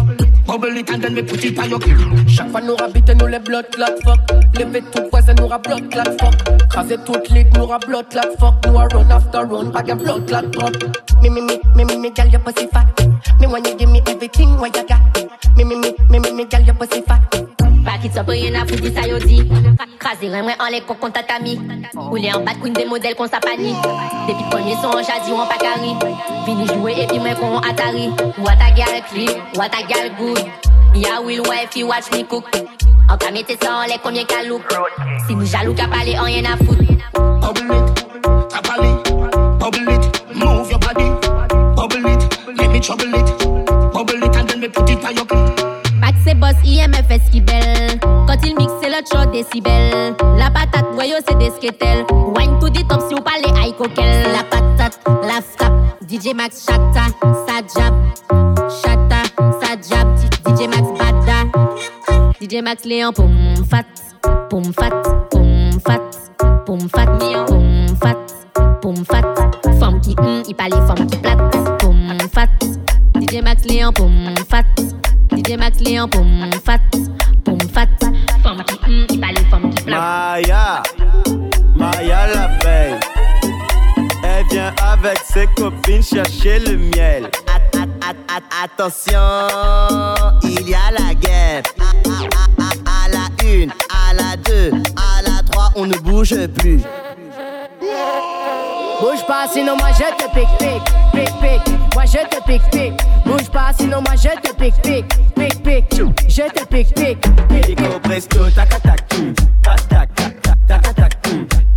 Bubble 0.47 0.77
it 0.77 0.89
and 0.91 1.03
then 1.03 1.15
me 1.15 1.23
put 1.23 1.45
it 1.45 1.59
on 1.59 1.69
your. 1.69 1.81
Chaque 2.29 2.49
fois 2.51 2.61
nous 2.61 2.77
rabite 2.77 3.11
nous 3.19 3.27
les 3.27 3.41
blood 3.41 3.67
clot 3.73 3.99
fuck 4.05 4.21
Lever 4.57 4.83
tout 4.93 5.09
voisin 5.11 5.35
nous 5.35 5.49
blood 5.49 5.91
clot 5.91 6.17
fuck 6.21 6.69
Craser 6.71 6.99
toute 7.05 7.29
ligue 7.31 7.49
nous 7.57 7.67
blood 7.67 8.09
clot 8.09 8.37
fuck 8.39 8.55
Nous 8.67 8.79
a 8.79 8.87
run 8.87 9.11
after 9.11 9.45
run 9.45 9.73
pas 9.73 9.83
get 9.83 9.97
blood 9.97 10.27
clot 10.29 10.55
fuck 10.55 11.23
Me, 11.23 11.29
me, 11.29 11.41
me, 11.41 11.61
me, 11.75 11.85
me, 11.85 11.97
me, 11.97 12.11
girl, 12.11 12.29
your 12.29 12.41
pussy 12.41 12.67
fat. 12.69 12.87
Me 13.41 13.47
when 13.47 13.65
you 13.65 13.77
give 13.77 13.91
me 13.91 14.01
everything 14.07 14.59
what 14.59 14.77
you 14.77 14.87
got. 14.87 15.57
Me, 15.57 15.65
me, 15.65 15.77
me, 15.77 15.95
me, 16.09 16.19
me, 16.21 16.33
me, 16.33 16.45
girl, 16.45 16.63
your 16.63 16.75
pussy 16.75 17.01
fat. 17.03 17.52
Back 17.93 18.07
it 18.07 18.17
up, 18.17 18.27
rien 18.27 18.55
à 18.55 18.65
foutre, 18.65 18.91
ça 18.95 19.07
yo 19.07 19.19
dit. 19.19 19.47
Crasé, 19.99 20.31
rien, 20.31 20.43
en 20.59 20.71
les 20.71 20.81
cocons 20.81 21.11
tatami. 21.11 21.61
Ou 22.11 22.17
les 22.17 22.33
en 22.33 22.41
bas 22.41 22.55
de 22.55 22.61
queen 22.63 22.73
des 22.73 22.87
modèles 22.87 23.15
qu'on 23.15 23.29
s'apanie. 23.29 23.75
Depuis 24.27 24.45
premier 24.51 24.75
son, 24.77 24.93
j'ai 24.97 25.21
dit, 25.27 25.31
on 25.31 25.47
pas 25.47 25.59
carré. 25.59 25.93
Fini 26.47 26.67
jouer 26.69 26.95
et 27.03 27.07
puis 27.07 27.19
moi, 27.19 27.35
qu'on 27.35 27.59
Atari. 27.59 28.09
What 28.39 28.55
a 28.63 28.75
girl 28.75 29.03
clean, 29.11 29.43
what 29.57 29.69
a 29.75 29.87
girl 29.87 30.09
good. 30.19 30.43
Yeah, 30.95 31.21
will 31.21 31.43
wife, 31.43 31.77
you 31.77 31.87
watch 31.87 32.11
me 32.13 32.25
cook. 32.25 32.47
En 33.11 33.19
cas, 33.19 33.31
mettez 33.31 33.59
ça 33.63 33.75
en 33.75 33.83
les 33.83 33.99
combien 34.03 34.25
qu'à 34.25 34.43
look. 34.43 34.63
Si 35.27 35.35
nous 35.35 35.45
jaloux 35.45 35.75
qu'à 35.75 35.87
parler, 35.87 36.19
en 36.19 36.23
rien 36.23 36.45
à 36.47 36.57
foutre. 36.57 36.81
Bubble 37.43 37.75
it, 37.75 38.49
tap 38.49 38.69
a 38.71 38.83
it, 38.83 39.59
bubble 39.59 39.93
it, 39.93 40.35
move 40.35 40.71
your 40.71 40.79
body, 40.79 41.11
bubble 41.77 42.11
it, 42.11 42.57
let 42.57 42.71
me 42.71 42.81
trouble 42.81 43.15
it, 43.15 43.93
bubble 43.93 44.25
it 44.25 44.37
and 44.37 44.49
then 44.49 44.61
me 44.61 44.69
put 44.69 44.89
it 44.89 45.05
on 45.05 45.15
your 45.15 45.62
c'est 46.25 46.35
boss, 46.35 46.55
IMFS 46.65 47.31
qui 47.31 47.41
belle. 47.41 47.99
Quand 48.01 48.37
il 48.45 48.57
mixe, 48.57 48.73
c'est 48.83 48.89
le 48.89 49.03
show 49.11 49.31
décibel. 49.31 50.15
La 50.37 50.51
patate, 50.51 50.87
voyons, 50.93 51.17
c'est 51.27 51.39
des. 51.39 51.51
Wine 52.37 52.59
to 52.61 52.69
the 52.69 52.87
top 52.89 53.03
si 53.09 53.15
vous 53.15 53.23
parlez 53.23 53.49
high 53.61 53.77
coquel. 53.77 54.27
La 54.33 54.43
patate, 54.45 54.99
la 55.23 55.41
frappe. 55.41 55.73
DJ 56.09 56.35
Max 56.35 56.67
chata, 56.67 57.07
sa 57.47 57.61
jab. 57.75 57.95
Chata, 58.83 59.23
jab. 59.89 60.17
DJ 60.47 60.69
Max 60.69 60.89
bada. 60.99 61.45
DJ 62.41 62.63
Max 62.63 62.85
Léon, 62.85 63.13
poum 63.13 63.57
fat. 63.69 63.87
Poum 64.49 64.65
fat, 64.73 64.91
poum 65.31 65.81
fat. 65.85 66.01
Poum 66.67 66.89
fat, 66.89 67.07
poum 67.47 67.89
fat. 68.01 68.17
Poum 68.81 69.05
fat. 69.05 69.23
Femme 69.79 70.01
qui 70.01 70.15
hum, 70.19 70.43
il 70.49 70.55
parle 70.55 70.73
femme 70.87 71.07
qui 71.07 71.17
plate. 71.19 71.79
Poum 71.79 72.19
fat. 72.33 72.49
DJ 73.21 73.43
Max 73.43 73.65
Léon, 73.65 73.93
poum 73.93 74.35
fat. 74.49 74.65
DJ 75.37 75.57
Max 75.57 75.81
Léon, 75.81 76.09
poum 76.09 76.51
fat. 76.65 76.81
Poum 77.45 77.59
fat. 77.73 77.89
Femme 78.43 78.63
qui 78.65 78.79
hum, 78.87 79.07
il 79.11 79.21
parle 79.21 79.37
femme 79.51 79.71
qui. 79.75 79.85
Maya, 79.91 80.83
Maya 81.77 82.27
la 82.35 82.47
veille. 82.63 82.99
Elle 84.25 84.47
vient 84.51 84.73
avec 84.85 85.19
ses 85.19 85.47
copines 85.57 86.03
chercher 86.03 86.59
le 86.61 86.77
miel. 86.77 87.29
At- 87.49 87.79
at- 87.79 88.09
at- 88.09 88.37
at- 88.37 88.65
attention, 88.65 90.39
il 90.45 90.69
y 90.69 90.75
a 90.75 90.91
la 90.99 91.15
guerre. 91.15 91.63
À- 92.59 93.07
à 93.07 93.09
la 93.09 93.45
une, 93.49 93.71
à 93.91 94.15
la 94.15 94.37
deux, 94.37 94.71
à 94.97 95.23
la 95.23 95.43
trois, 95.51 95.71
on 95.77 95.87
ne 95.87 95.97
bouge 95.99 96.35
plus. 96.59 96.81
Bouge 99.03 99.27
pas, 99.27 99.49
sinon 99.53 99.75
moi 99.79 99.89
je 99.99 100.05
te 100.17 100.31
pique, 100.33 100.47
pique, 100.61 100.95
pique, 101.13 101.35
pique. 101.41 101.75
Moi 101.93 102.05
je 102.05 102.19
te 102.19 102.41
pique, 102.47 102.63
pique. 102.71 102.93
Bouge 103.27 103.51
pas, 103.51 103.73
sinon 103.77 104.01
moi 104.01 104.15
je 104.15 104.29
te 104.29 104.55
pique, 104.55 104.81
pique, 104.81 105.09
pique, 105.35 105.61
pique. 105.61 106.03
Je 106.29 106.43
te 106.43 106.65
pique, 106.67 106.95
pique. 106.95 107.27
Hélico 107.51 107.99
presto, 108.01 108.49
tac 108.55 108.81
tac 108.81 109.09
tu, 109.09 109.35
tac 109.61 109.89
tac 109.89 110.15
tac 110.15 110.41
tac 110.69 110.83
tac 110.83 110.95
tac. 110.95 111.29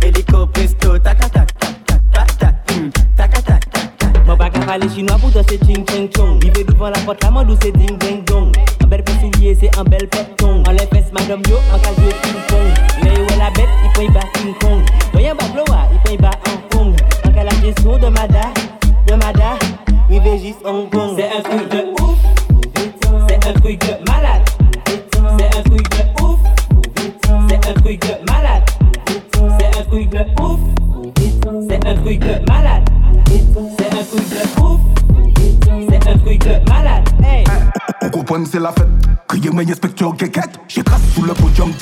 Hélico 0.04 0.46
presto, 0.46 0.98
tac 1.00 1.18
tac 1.18 1.32
tac 1.32 1.48
tac 2.12 2.38
tac 2.38 2.54
tu, 2.68 2.92
tac 3.16 3.44
tac 3.44 3.44
tac. 3.44 4.24
Mon 4.24 4.36
bac 4.36 4.56
à 4.56 4.60
parler 4.60 4.88
chinois 4.88 5.18
pour 5.18 5.30
danser 5.30 5.58
ching 5.66 5.84
ching 5.90 6.08
chong. 6.16 6.38
Vivez 6.40 6.62
devant 6.62 6.90
la 6.90 6.98
porte, 7.00 7.24
la 7.24 7.32
main 7.32 7.42
douce, 7.42 7.58
c'est 7.60 7.72
ding 7.72 7.98
ding 7.98 8.24
dong. 8.24 8.52
C'est 9.32 9.78
un 9.78 9.84
bel 9.84 10.06
péton. 10.08 10.62
En 10.68 10.72
les 10.72 10.86
fesses, 10.86 11.12
madame 11.12 11.42
yo, 11.48 11.56
en 11.72 11.78
cas 11.78 11.90
jouer 11.98 12.14
ping 12.22 12.40
pong. 12.48 12.68
Mais 13.02 13.10
où 13.10 13.24
est 13.24 13.38
la 13.38 13.50
bête, 13.50 13.68
il 13.84 13.90
peut 13.92 14.04
y 14.04 14.08
battre 14.08 14.32
King 14.34 14.54
Kong. 14.60 14.82
Voyez 15.12 15.30
un 15.30 15.34
babloa, 15.34 15.88
il 15.92 15.98
peut 16.00 16.12
y 16.14 16.16
battre 16.16 16.38
Hong 16.46 16.68
Kong. 16.70 16.94
En 17.24 17.32
cas 17.32 17.44
la 17.44 17.50
gestion 17.60 17.98
de 17.98 18.08
Mada, 18.08 18.52
de 19.06 19.14
Mada, 19.14 19.58
vivez 20.08 20.38
juste 20.38 20.60
Hong 20.64 20.88
Kong. 20.90 21.16
C'est 21.16 21.36
un 21.36 21.42
truc 21.42 21.68
de 21.70 22.02
ouf, 22.02 22.18
c'est 23.28 23.46
un 23.48 23.52
truc 23.54 23.80
de 23.80 24.10
malade. 24.10 24.42
C'est 25.38 25.58
un 25.58 25.62
truc 25.62 25.88
de 25.90 26.22
ouf, 26.22 26.38
c'est 27.48 27.68
un 27.68 27.74
truc 27.74 28.00
de 28.00 28.30
malade. 28.30 28.62
C'est 29.58 29.80
un 29.80 29.84
truc 29.84 30.10
de 30.10 30.42
ouf, 30.42 30.60
c'est 31.68 31.86
un 31.86 31.94
truc 31.94 32.20
de 32.20 32.50
malade. 32.50 32.88
C'est 33.78 33.92
un 33.92 34.04
truc 34.04 34.28
de 34.28 34.62
ouf, 34.62 34.80
c'est 35.88 36.08
un 36.08 36.18
truc 36.18 36.38
de 36.44 36.70
malade. 36.70 37.04
Hey. 38.00 38.06
On 38.06 38.10
comprend 38.10 38.44
c'est 38.44 38.60
la 38.60 38.72
fête. 38.72 38.88
Criez 39.28 39.50
moi 39.50 39.62
inspecteur 39.68 40.16
Gekette. 40.18 40.58
J'écrase 40.68 41.02
sous 41.14 41.22
le 41.22 41.32
podium. 41.34 41.72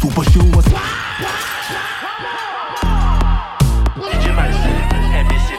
Super 0.00 0.24
show 0.24 0.40
was. 0.54 0.62
DJ 3.96 4.28
Max, 4.34 4.56
imbécile. 5.14 5.56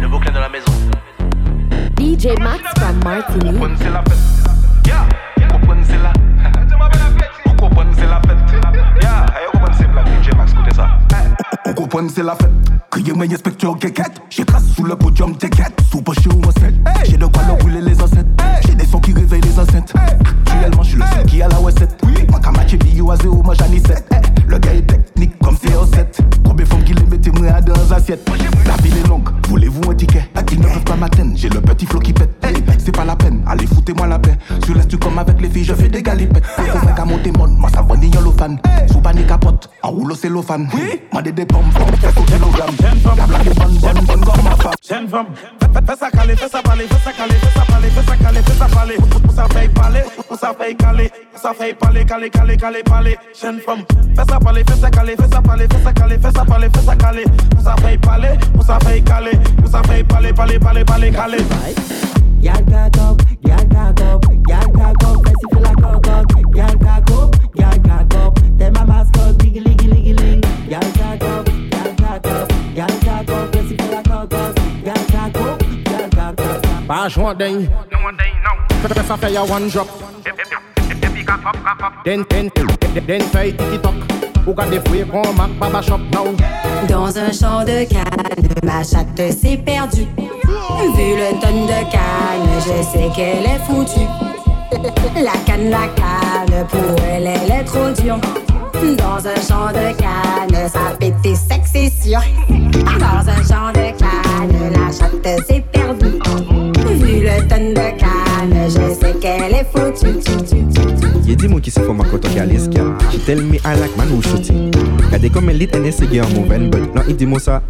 Le 0.00 0.08
bouclin 0.08 0.32
de 0.32 0.38
la 0.38 0.48
maison. 0.48 0.72
DJ 1.98 2.38
Max 2.40 2.62
from 2.78 3.00
Martinique. 3.04 3.78
c'est 3.78 3.90
la 3.90 4.02
fête. 4.02 4.18
Yeah, 4.86 5.06
vous 5.36 5.58
comprenez 5.58 5.82
c'est 5.84 5.98
la. 5.98 6.12
C'est 6.68 6.76
fête. 8.20 8.42
Yeah, 9.02 9.26
c'est 9.78 9.90
blague. 9.90 10.06
DJ 10.22 10.34
Max, 10.36 10.52
écoutez 10.52 10.74
ça. 10.74 10.88
On 11.66 11.74
comprend 11.74 12.08
c'est 12.08 12.22
la 12.22 12.34
fête. 12.34 12.50
Criez 12.90 13.12
moi 13.12 13.26
inspecteur 13.30 13.80
Gekette. 13.80 14.20
J'écrase 14.30 14.72
sous 14.74 14.84
le 14.84 14.96
podium 14.96 15.36
ticket. 15.36 15.64
Super 15.90 16.14
show 16.14 16.30
was 16.44 16.52
set. 16.60 16.64
J'ai 16.64 16.72
de 16.72 16.83
quand 22.44 22.52
match 22.52 22.76
bio 22.76 23.10
à 23.10 23.16
zéro, 23.16 23.42
moi 23.42 23.54
j'en 23.54 23.72
ai 23.72 23.78
sept. 23.78 24.04
Le 24.46 24.58
gars 24.58 24.74
est 24.74 24.82
technique 24.82 25.38
comme 25.38 25.54
CO7. 25.54 26.06
Combien 26.44 26.64
de 26.64 26.70
femmes 26.70 26.84
qui 26.84 26.92
les 26.92 27.06
mettaient 27.06 27.30
moi 27.30 27.48
à 27.48 27.60
deux 27.60 27.72
assiettes. 27.92 28.28
La 28.66 28.76
ville 28.82 28.98
est 28.98 29.08
longue, 29.08 29.28
voulez-vous 29.54 29.90
un 29.90 29.94
ticket 29.94 30.28
Ils 30.50 30.60
ne 30.60 30.66
peuvent 30.66 30.84
pas 30.84 30.96
m'atteindre, 30.96 31.32
j'ai 31.36 31.48
le 31.48 31.60
petit 31.60 31.86
flot 31.86 32.00
qui 32.00 32.12
pète. 32.12 32.30
Hey, 32.42 32.54
c'est 32.78 32.94
pas 32.94 33.04
la 33.04 33.14
peine, 33.16 33.42
allez 33.46 33.66
foutez-moi 33.66 34.06
la 34.06 34.18
paix. 34.18 34.36
Sur 34.64 34.74
l'est, 34.74 34.88
tu 34.88 34.98
comme 34.98 35.18
avec 35.18 35.40
les 35.40 35.48
filles, 35.48 35.64
je 35.64 35.74
fais 35.74 35.88
des 35.88 36.02
galipettes. 36.02 36.44
Faut 36.44 36.62
qu'on 36.62 36.86
mette 36.86 36.98
à 36.98 37.04
monter 37.04 37.32
mon, 37.36 37.48
moi 37.48 37.70
ça 37.70 37.82
va 37.82 37.96
ni 37.96 38.10
le 38.10 38.30
fan. 38.36 38.58
Sous 38.90 39.00
panique 39.00 39.28
capote, 39.28 39.70
en 39.82 39.90
rouleau 39.90 40.14
cellophane. 40.14 40.68
Oui, 40.74 41.00
moi 41.12 41.22
des 41.22 41.32
des 41.32 41.46
pommes, 41.46 41.70
pommes, 41.74 41.96
fait 41.96 42.20
au 42.20 42.24
kilogramme. 42.24 42.74
La 43.16 43.26
blague 43.26 43.46
est 43.46 43.58
bonne, 43.58 43.78
bonne, 43.78 44.04
bonne 44.04 44.24
comme 44.24 44.44
ma 44.44 44.56
femme. 44.56 44.72
Jeune 44.88 45.08
femme, 45.08 45.26
fais 45.86 45.96
ça 45.96 46.10
caler, 46.10 46.36
fais 46.36 46.48
ça 46.48 46.62
parler, 46.62 46.84
fais 46.84 47.04
ça 47.04 47.12
caler, 47.12 47.34
fais 47.34 47.58
ça 47.58 47.64
parler, 47.66 47.88
fais 47.90 48.02
ça 48.02 48.16
caler, 48.16 48.42
fais 48.42 48.58
ça 48.58 48.66
parler. 48.66 48.96
On 49.28 49.30
ça 49.32 49.46
fait 49.48 49.68
parler, 49.68 50.02
on 50.30 50.36
ça 50.36 50.54
fait 50.58 50.74
caler, 50.74 51.10
on 51.34 51.38
ça 51.38 51.54
fait 51.54 51.74
parler, 51.74 52.04
caler, 52.04 52.30
caler, 52.30 52.56
caler, 52.56 52.82
parler. 52.84 53.16
Jeune 53.40 53.58
femme, 53.60 53.84
fais 54.16 54.24
ça 54.28 54.38
parler, 54.38 54.62
fais 54.68 54.80
ça 54.80 54.90
caler, 54.90 55.16
fais 55.16 55.28
ça 55.28 55.42
parler, 55.42 55.66
fais 55.70 55.82
ça 55.82 55.92
caler, 55.92 56.18
fais 56.18 56.32
ça 56.32 56.44
parler, 56.44 56.68
fais 56.74 56.82
ça 56.82 56.96
caler. 56.96 57.24
On 57.56 57.62
ça 57.62 57.76
fait 57.76 57.98
parler, 57.98 58.28
on 58.56 58.62
ça 58.62 58.78
fait 58.80 59.00
caler, 59.00 59.32
on 59.64 59.70
ça 59.70 59.82
fait 59.82 60.04
parler, 60.04 60.32
parler, 60.32 60.58
parler, 60.58 60.84
parler, 60.84 61.10
caler. 61.10 61.44
Y'a 62.40 62.52
le 62.52 62.70
cacop, 62.70 63.22
y'a 63.44 63.56
le 63.56 63.64
cacop, 63.64 64.24
y'a 64.48 64.60
le 64.60 64.78
cacop, 64.78 65.26
fais 65.26 65.34
siffler 65.40 65.62
la 65.62 65.74
cocotte. 65.74 66.30
Y'a 66.54 66.66
le 66.66 66.78
cacop, 66.78 67.36
y'a 67.56 67.70
le 67.70 67.78
cacop, 67.88 68.38
t'es 68.58 68.70
ma 68.70 68.84
mascotte, 68.84 69.42
ligi 69.42 69.60
ligi 69.60 69.86
ligi 69.86 70.12
ling. 70.12 70.44
Y'a 70.68 70.80
le 70.80 70.90
cacop, 70.98 71.48
y'a 71.72 71.84
le 71.84 71.94
cacop, 71.96 72.52
y'a 72.76 72.86
le 72.86 73.04
cacop, 73.04 73.56
fais 73.56 73.62
siffler 73.68 73.90
la 73.90 74.02
cocotte. 74.02 74.58
Y'a 74.84 74.92
le 74.92 75.12
cacop, 75.12 75.62
y'a 75.90 75.98
le 76.04 76.10
cacop. 76.10 76.86
Pas 76.86 77.08
joint 77.08 77.34
d'un. 77.34 77.60
Fais 78.82 79.02
ça 79.02 79.16
fait 79.16 79.32
ya 79.32 79.42
one 79.42 79.68
drop. 79.68 79.88
Den, 82.04 82.22
den, 82.28 82.50
den 83.06 83.22
fait 83.22 83.52
tiki-toc. 83.52 83.94
Ou 84.46 84.52
pas 84.52 84.66
ma 84.66 85.80
now. 85.80 86.34
Dans 86.88 87.18
un 87.18 87.32
champ 87.32 87.64
de 87.64 87.84
canne, 87.84 88.48
ma 88.62 88.82
chatte 88.82 89.32
s'est 89.32 89.56
perdue. 89.56 90.06
Vu 90.96 91.16
le 91.16 91.40
tonne 91.40 91.66
de 91.66 91.90
canne, 91.90 92.48
je 92.58 92.82
sais 92.82 93.10
qu'elle 93.14 93.44
est 93.44 93.58
foutue. 93.66 94.06
La 95.16 95.32
canne, 95.46 95.70
la 95.70 95.88
canne, 95.96 96.66
pour 96.68 97.04
elle, 97.08 97.26
elle 97.26 97.50
est 97.50 97.64
trop 97.64 97.90
dure. 97.90 98.18
Dans 98.98 99.26
un 99.26 99.40
champ 99.40 99.72
de 99.72 99.96
canne, 99.96 100.68
ça 100.68 100.94
pète 100.98 101.14
sec, 101.22 101.62
c'est 101.64 101.90
sûr. 102.02 102.20
Dans 102.98 103.26
un 103.26 103.42
champ 103.48 103.72
de 103.72 103.96
canne, 103.98 104.72
la 104.72 104.92
chatte 104.92 105.46
s'est 105.46 105.64
perdue. 105.72 106.63
Vu 106.96 107.20
le 107.20 107.48
tonne 107.48 107.74
de 107.74 107.98
canne, 107.98 108.68
je 108.68 108.94
sais 108.94 109.14
qu'elle 109.20 109.54
est 109.54 109.66
foutue. 109.72 110.18
Ye 111.26 111.34
di 111.36 111.48
moun 111.48 111.62
ki 111.64 111.70
se 111.72 111.80
fò 111.80 111.94
ma 111.96 112.04
koto 112.04 112.28
gal 112.34 112.50
is 112.52 112.68
gal 112.68 112.90
She 113.10 113.18
tell 113.24 113.40
me 113.40 113.58
I 113.64 113.74
like 113.80 113.96
man 113.96 114.10
who 114.12 114.20
shooting 114.20 114.70
Kade 115.10 115.30
kom 115.32 115.48
en 115.48 115.56
lit 115.56 115.74
en 115.74 115.86
ese 115.88 116.04
ge 116.10 116.20
an 116.20 116.28
mouven 116.34 116.68
But 116.70 116.92
nan 116.94 117.08
i 117.08 117.14
di 117.16 117.24
mo 117.24 117.38
sa 117.40 117.62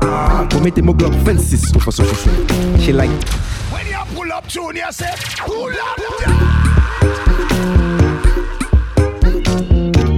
Pou 0.51 0.59
mette 0.65 0.83
mo 0.83 0.93
Glock 0.93 1.15
26 1.23 1.71
ou 1.77 1.85
fò 1.85 1.95
so 1.95 2.03
chouchou 2.03 2.35
She 2.83 2.93
like 2.93 3.15
When 3.71 3.87
you 3.87 4.03
pull 4.11 4.33
up 4.33 4.49
tune, 4.49 4.75
you 4.75 4.91
say, 4.91 5.15
pull 5.39 5.71
up. 5.71 6.03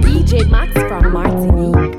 DJ 0.01 0.49
Max 0.49 0.73
from 0.73 1.13
Martinique. 1.13 1.96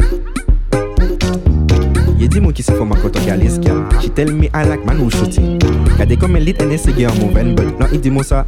Ye 2.18 2.26
di 2.26 2.40
mou 2.42 2.50
ki 2.50 2.62
se 2.66 2.74
fò 2.74 2.82
man 2.84 2.98
koto 2.98 3.20
galis 3.22 3.60
gyal 3.62 3.84
She 4.02 4.08
tell 4.10 4.30
me 4.32 4.50
I 4.52 4.64
like 4.64 4.84
man 4.84 4.98
who 4.98 5.08
shooting 5.10 5.60
Kade 5.96 6.16
komen 6.18 6.42
lit 6.42 6.60
ene 6.62 6.78
se 6.78 6.90
gen 6.92 7.14
mou 7.20 7.30
ven 7.30 7.54
But 7.54 7.78
nan 7.78 7.94
i 7.94 7.98
di 8.02 8.10
mou 8.10 8.26
sa 8.26 8.42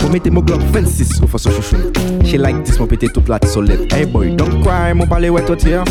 Pou 0.00 0.10
mette 0.10 0.32
mou 0.34 0.42
Glock 0.42 0.62
26 0.74 1.22
ou 1.22 1.30
fò 1.30 1.38
so 1.38 1.52
chouchou. 1.54 1.78
She 2.26 2.38
like 2.38 2.58
dis 2.66 2.78
mou 2.80 2.90
pete 2.90 3.12
tout 3.14 3.22
plat 3.22 3.46
solid 3.46 3.86
Hey 3.92 4.04
boy, 4.04 4.34
don't 4.34 4.58
cry, 4.64 4.92
mou 4.92 5.06
pale 5.06 5.30
wet 5.30 5.48
out 5.48 5.62
here 5.62 5.84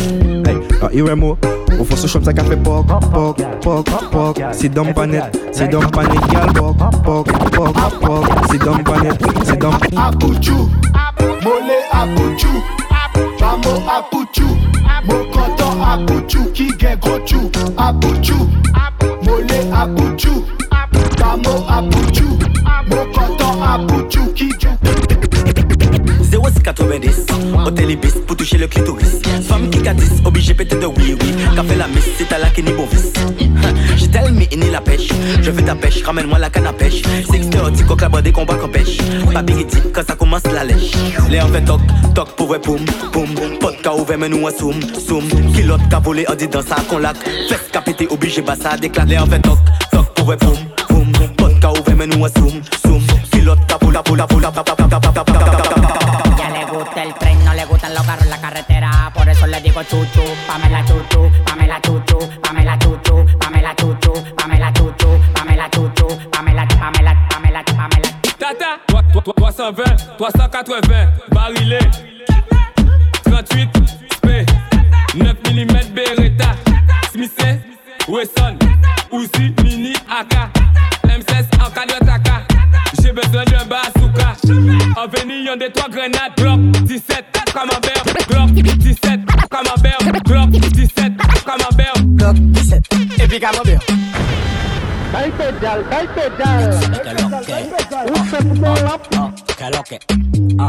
Hey, 0.44 0.60
nan 0.82 0.92
ire 0.92 1.16
mou 1.16 1.38
Ou 1.78 1.88
fò 1.88 1.96
so 1.96 2.12
chom 2.12 2.28
sa 2.28 2.36
ka 2.36 2.44
fe 2.44 2.60
pok, 2.60 2.92
pok, 3.10 3.40
pok, 3.64 3.88
pok. 4.12 4.38
Si 4.52 4.68
dom 4.68 4.92
panet, 4.94 5.34
si 5.50 5.66
dom 5.72 5.88
panet 5.96 6.28
gyal 6.28 6.52
Pok, 6.54 6.76
pok, 7.08 7.32
pok, 7.56 7.98
pok. 8.04 8.28
Si 8.52 8.60
dom 8.60 8.84
panet, 8.84 9.24
si 9.48 9.56
dom 9.56 9.80
Apuchu, 9.96 10.68
mole 11.42 11.78
apuchu. 11.90 12.52
Vamo 13.40 13.74
apuchu, 13.96 14.46
mo 15.08 15.24
abuju 15.94 16.40
kí 16.54 16.66
gẹ 16.80 16.96
gojú 17.02 17.38
abuju 17.86 18.36
mo 19.24 19.34
lé 19.48 19.58
abuju 19.80 20.32
pamọ́ 21.18 21.56
abuju 21.76 22.26
mo 22.90 23.00
kọ́ 23.14 23.26
abuju 23.72 24.22
kí 24.36 24.46
gẹ. 24.60 24.63
0690, 26.64 27.26
hôtel 27.66 27.98
pour 28.26 28.36
toucher 28.36 28.56
le 28.56 28.66
clitoris. 28.66 29.20
Femme 29.46 29.68
qui 29.68 29.86
a 29.86 29.92
10, 29.92 30.22
obligé 30.24 30.54
péter 30.54 30.76
de 30.76 30.86
oui 30.86 31.14
oui. 31.20 31.34
La 31.76 31.86
miss, 31.88 32.08
c'est 32.16 32.32
à 32.32 32.38
la. 32.38 32.46
J'ai 33.96 34.08
tellement 34.08 34.40
ni 34.40 34.70
la 34.70 34.80
pêche. 34.80 35.08
Je 35.42 35.50
fais 35.50 35.62
ta 35.62 35.74
pêche, 35.74 36.02
ramène-moi 36.02 36.38
la 36.38 36.48
canne 36.48 36.66
à 36.66 36.72
pêche. 36.72 37.02
Sexteur, 37.30 37.70
tico, 37.72 37.96
la 38.00 38.22
des 38.22 38.32
combats 38.32 38.54
qu'on 38.54 38.68
pêche. 38.68 38.96
Papi 39.32 39.52
dit 39.52 39.76
quand 39.92 40.06
ça 40.06 40.16
commence 40.16 40.44
la 40.44 40.64
lèche. 40.64 40.92
Les 41.28 41.40
en 41.40 41.48
fait 41.48 41.62
toc, 41.62 41.80
toc 42.14 42.34
pour 42.34 42.46
vrai 42.46 42.60
poum, 42.60 42.80
poum. 43.12 43.28
Qu'a 43.82 43.94
ouvert, 43.94 44.16
mais 44.16 44.30
nous 44.30 44.46
à 44.46 44.50
soum, 44.50 44.80
soum. 45.06 45.28
Kilote 45.54 45.82
qu'a 45.90 45.98
volé, 45.98 46.24
on 46.30 46.34
dit 46.34 46.48
dans 46.48 46.62
ça 46.62 46.76
qu'on 46.88 46.98
lac. 46.98 47.16
Fesse 47.48 47.82
pété, 47.84 48.08
obligé, 48.10 48.40
bah 48.40 48.54
ça 48.60 48.78
déclate. 48.78 49.08
Les 49.08 49.18
en 49.18 49.26
fait 49.26 49.40
toc, 49.40 49.58
toc 49.92 50.14
pour 50.14 50.26
vrai 50.26 50.38
poum, 50.38 50.56
poum. 50.88 51.12
Ouvert, 51.80 51.96
mais 51.96 52.06
nous 52.06 52.24
à 52.24 52.28
soum, 52.28 52.60
soum. 52.84 53.02
Kilote 53.32 53.58
qu'a 53.66 53.78
volé, 53.80 53.98
volé, 54.06 54.22
volé, 54.28 54.46
Ya 54.54 55.53
chuchu, 59.84 60.22
Pamela 60.46 60.82
chuchu, 60.84 61.30
Pamela 61.44 61.80
chuchu, 61.80 62.18
Pamela 62.42 62.76
chuchu, 62.78 63.24
Pamela 63.38 63.74
chuchu, 63.74 64.12
Pamela 64.36 64.72
chuchu, 64.72 65.20
Pamela 65.34 65.68
chuchu, 65.70 66.06
Pamela, 66.30 66.66
Pamela, 66.66 67.14
Pamela, 67.30 67.62
Pamela. 67.64 68.08
Tata, 68.38 68.80
320, 68.88 70.16
380, 70.18 71.12
barilé. 71.30 71.78
38, 73.24 73.70
spé, 74.14 74.46
9 75.14 75.36
mm 75.50 75.94
Beretta, 75.94 76.54
Smith, 77.12 77.40
Wesson, 78.08 78.58
Uzi, 79.10 79.54
Mini, 79.62 79.94
AK, 80.08 80.50
M16 81.04 81.46
en 81.64 81.70
cas. 81.70 82.42
J'ai 83.02 83.12
besoin 83.12 83.44
d'un 83.44 83.64
bazooka. 83.66 84.34
En 84.96 85.08
venir, 85.08 85.56
des 85.56 85.70
trois 85.70 85.88
grenades. 85.88 86.32
Glock 86.36 86.73
Glock 92.24 92.36
17, 92.38 92.82
et 93.18 93.28
puis 93.28 93.38
camembert. 93.38 93.80
Caite 95.12 95.54
jal, 95.60 95.84
caite 95.90 96.32
jal 96.38 96.70
Un 98.08 98.24
segundo 98.30 98.74
Que 99.58 99.70
lo 99.70 99.82
que, 99.82 99.96
ah, 100.58 100.68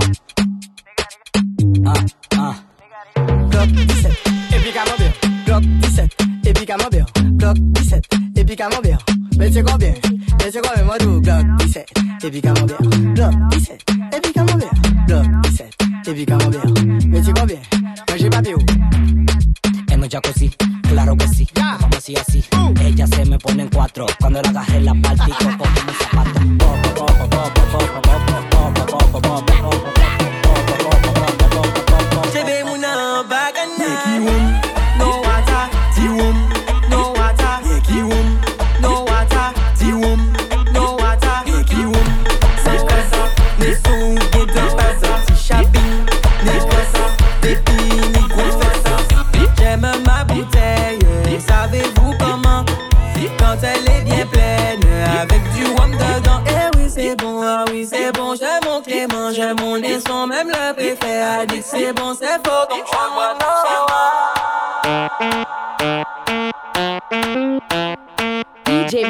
ah, 1.85 1.93
ah. 2.37 3.65
17, 3.67 4.11
et 4.51 4.59
puis 4.59 4.73
camembert. 4.73 5.13
Glock 5.45 5.63
17, 5.63 6.17
et 6.45 6.53
puis 6.53 6.65
camembert. 6.65 7.05
Glock 7.37 7.57
17, 7.57 8.03
et 8.35 8.43
puis 8.43 8.55
camembert. 8.57 8.97
Mais 9.37 9.49
c'est 9.49 9.63
combien? 9.63 9.93
Mais 10.39 10.51
c'est 10.51 10.61
combien, 10.61 10.83
moi, 10.83 10.97
tout? 10.97 11.21
Glock 11.21 11.45
17, 11.59 11.87
et 12.21 12.31
puis 12.31 12.41
camembert. 12.41 12.81
Glock 13.13 13.33
17, 13.51 13.84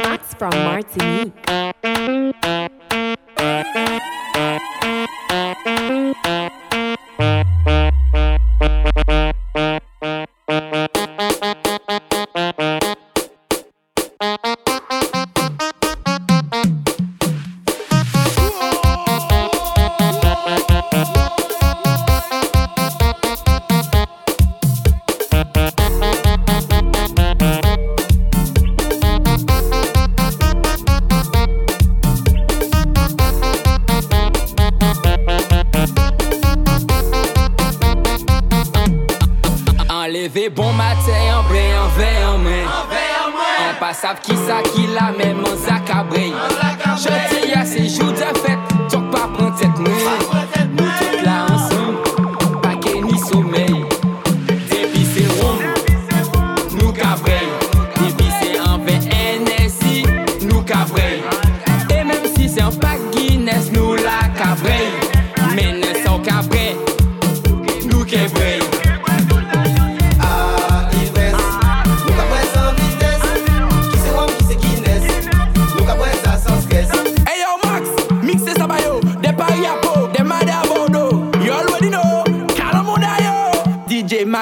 Max 0.04 0.34
from 0.34 0.52
Martinique. 0.52 1.34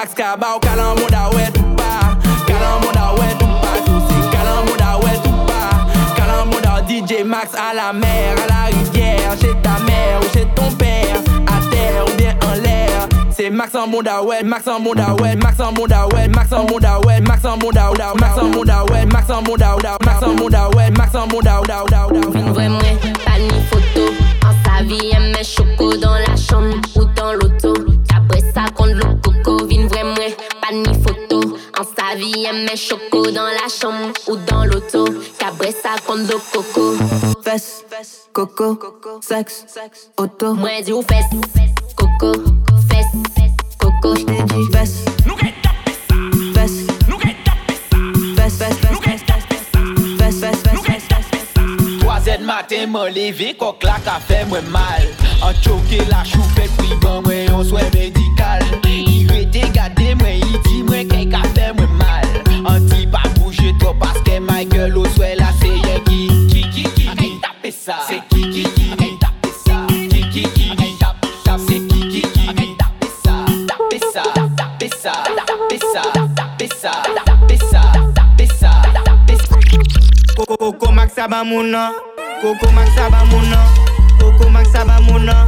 Max 0.04 0.20
DJ 6.88 7.24
Max 7.24 7.54
à 7.54 7.74
la 7.74 7.92
mer, 7.92 8.36
à 8.42 8.46
la 8.46 8.64
rivière. 8.66 9.30
Ta 9.62 9.78
mère 9.84 10.20
ou 10.20 10.24
chez 10.36 10.46
ton 10.54 10.70
père 10.72 11.16
À 11.46 11.58
terre 11.70 12.04
ou 12.06 12.16
bien 12.18 12.34
en 12.46 12.54
l'air. 12.60 13.08
C'est 13.30 13.48
Max 13.48 13.74
en 13.74 13.88
ouais, 13.90 14.42
Max 14.42 14.68
en 14.68 14.82
ouais 14.82 15.36
Max 15.36 15.60
en 15.60 15.72
ouais, 15.72 16.28
Max 16.28 16.52
en 16.52 16.66
ouais 16.66 17.20
Max 17.20 17.44
en 17.44 17.56
Max 17.56 17.78
en 18.26 18.40
ouais 18.86 19.06
Max 19.06 19.30
en 19.30 19.42
Max 20.02 20.22
en 20.22 20.70
ouais 20.76 20.90
Max 20.90 21.14
en 21.14 21.26
ni 23.38 23.62
photo. 23.70 24.04
En 24.44 24.52
sa 24.64 24.82
vie, 24.84 25.10
elle 25.16 25.32
met 25.32 25.44
choco 25.44 25.96
dans 25.96 26.14
la 26.14 26.36
chambre 26.36 26.76
ou 26.96 27.04
dans 27.16 27.32
l'auto. 27.32 27.73
envie, 32.24 32.44
elle 32.44 32.64
met 32.64 32.76
choco 32.76 33.30
dans 33.30 33.46
la 33.46 33.68
chambre 33.68 34.12
ou 34.28 34.36
dans 34.36 34.64
l'auto. 34.64 35.06
Cabré 35.38 35.70
ça 35.70 35.90
comme 36.06 36.26
de 36.26 36.34
coco. 36.52 36.96
Fesse, 37.42 37.84
coco, 38.32 38.78
sexe, 39.20 39.66
auto. 40.16 40.54
Moi, 40.54 40.82
dis 40.82 40.92
ou 40.92 41.02
fesse, 41.02 41.26
coco, 41.96 42.32
fesse, 42.88 43.46
coco. 43.78 44.16
J't'ai 44.16 44.42
dit 44.42 44.72
fesse. 44.72 45.04
Nous 45.26 45.34
qu'est. 45.36 45.54
Fesse. 46.54 46.86
Nous 47.08 47.18
qu'est 47.18 47.36
tapé 47.44 47.74
ça. 47.90 48.42
Fesse, 48.42 48.58
fesse, 48.58 48.78
fesse. 48.78 48.92
Nous 48.92 49.00
qu'est 49.00 49.26
tapé 49.26 49.56
ça. 49.72 49.80
Fesse, 50.18 50.40
fesse, 50.40 50.82
fesse. 50.82 52.00
Troisième 52.00 52.44
matin, 52.44 52.86
mon 52.88 53.04
levé, 53.04 53.54
coq 53.58 53.82
la 53.82 53.98
café, 54.04 54.44
moi 54.48 54.60
mal. 54.70 55.08
En 55.42 55.52
choqué 55.62 55.98
la 56.08 56.24
choufette, 56.24 56.70
puis 56.78 56.94
bon, 57.00 57.22
moi, 57.22 57.34
on 57.52 57.64
souhait 57.64 57.90
médical. 57.92 58.62
Sabamuna, 81.34 81.90
Coco 82.40 82.70
Mac 82.70 82.86
Sabamuna, 82.94 83.58
Coco 84.20 84.48
Mac 84.50 84.66
Sabamuna, 84.68 85.46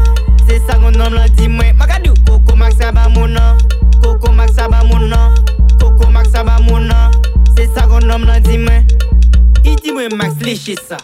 c'est 0.49 0.59
ça 0.67 0.79
qu'on 0.79 0.91
nomme 0.91 1.15
la 1.15 1.29
dis-moi, 1.29 1.73
Macadou, 1.75 2.13
Coco 2.27 2.57
Mac 2.57 2.73
Sabamuna, 2.73 3.57
Coco 4.03 4.33
Mac 4.33 4.51
Sabamuna, 4.51 5.31
Coco 5.81 6.11
Mac 6.11 6.27
Sabamuna, 6.27 7.13
c'est 7.57 7.73
ça 7.73 7.83
qu'on 7.83 8.01
nomme 8.01 8.25
la 8.25 8.41
dis-moi. 8.41 8.83
Il 9.65 9.77
dit 9.77 9.93
moi 9.93 10.09
Max 10.13 10.35
léché 10.41 10.75
ça, 10.75 10.97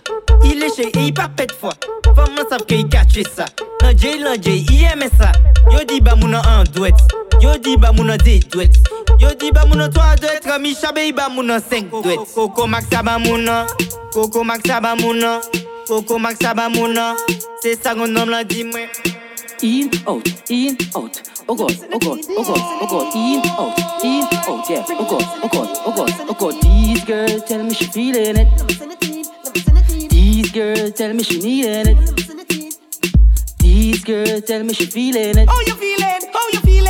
il 0.43 0.59
léché 0.59 0.89
et 0.89 1.07
il 1.07 1.15
pas 1.15 1.29
pète 1.29 1.53
fois, 1.53 1.75
femme 2.17 2.35
savent 2.51 2.67
qu'il 2.67 2.89
cache 2.89 3.23
ça, 3.37 3.45
un 3.85 3.97
J, 3.97 4.21
un 4.27 4.35
J, 4.35 4.67
il 4.69 4.83
aime 4.83 5.09
ça, 5.17 5.31
yo 5.71 5.79
dit 5.89 6.01
Bamouna 6.01 6.43
en 6.45 6.65
douette. 6.65 6.99
Yo 7.43 7.59
di 7.59 7.77
ba 7.77 7.93
moun 7.93 8.11
an 8.11 8.19
10 8.19 8.49
duet 8.51 8.71
Yo 9.19 9.35
di 9.35 9.51
ba 9.51 9.67
moun 9.67 9.81
an 9.83 9.91
3 9.91 10.17
duet 10.23 10.45
Ramisha 10.47 10.93
be 10.95 11.07
yi 11.07 11.13
ba 11.13 11.29
moun 11.29 11.51
an 11.51 11.61
5 11.61 11.91
duet 12.03 12.19
Koko 12.35 12.67
maksa 12.67 13.03
ba 13.03 13.19
moun 13.19 13.49
an 13.49 13.67
Koko 14.15 14.45
maksa 14.45 14.81
ba 14.81 14.95
moun 14.95 15.25
an 15.25 15.41
Koko 15.89 16.19
maksa 16.19 16.55
ba 16.55 16.69
moun 16.69 16.99
an 16.99 17.17
Se 17.63 17.75
sa 17.75 17.95
kon 17.95 18.13
nom 18.15 18.29
la 18.31 18.45
di 18.45 18.63
mwen 18.65 18.89
In, 19.63 19.89
out, 20.09 20.27
in, 20.51 20.77
out. 20.97 21.23
Oh 21.49 21.55
God, 21.55 21.71
oh 21.93 21.99
God, 22.01 22.19
oh 22.31 22.43
God, 22.43 22.63
oh 22.83 22.87
God. 22.91 23.15
In, 23.15 23.41
out, 23.47 23.79
in, 24.03 24.25
out, 24.25 24.69
yeah. 24.69 24.85
Oh 24.91 25.07
God, 25.07 25.23
oh 25.39 25.49
God, 25.49 25.69
oh 25.87 25.93
God, 25.95 26.11
oh 26.31 26.35
God. 26.35 26.55
These 26.63 27.05
girls 27.05 27.45
tell 27.45 27.63
me 27.63 27.73
she 27.73 27.87
feeling 27.87 28.39
it. 28.39 28.49
These 30.11 30.51
girls 30.51 30.95
tell 30.95 31.15
me 31.15 31.23
she 31.23 31.39
needing 31.39 31.95
it. 31.95 31.99
These 33.61 34.03
girls 34.03 34.43
tell 34.47 34.65
me 34.65 34.75
she 34.75 34.87
feeling 34.87 35.39
it. 35.39 35.49
Oh 35.49 35.63
you 35.65 35.75
feeling, 35.77 36.33
oh 36.35 36.51
you 36.53 36.61
feeling 36.61 36.82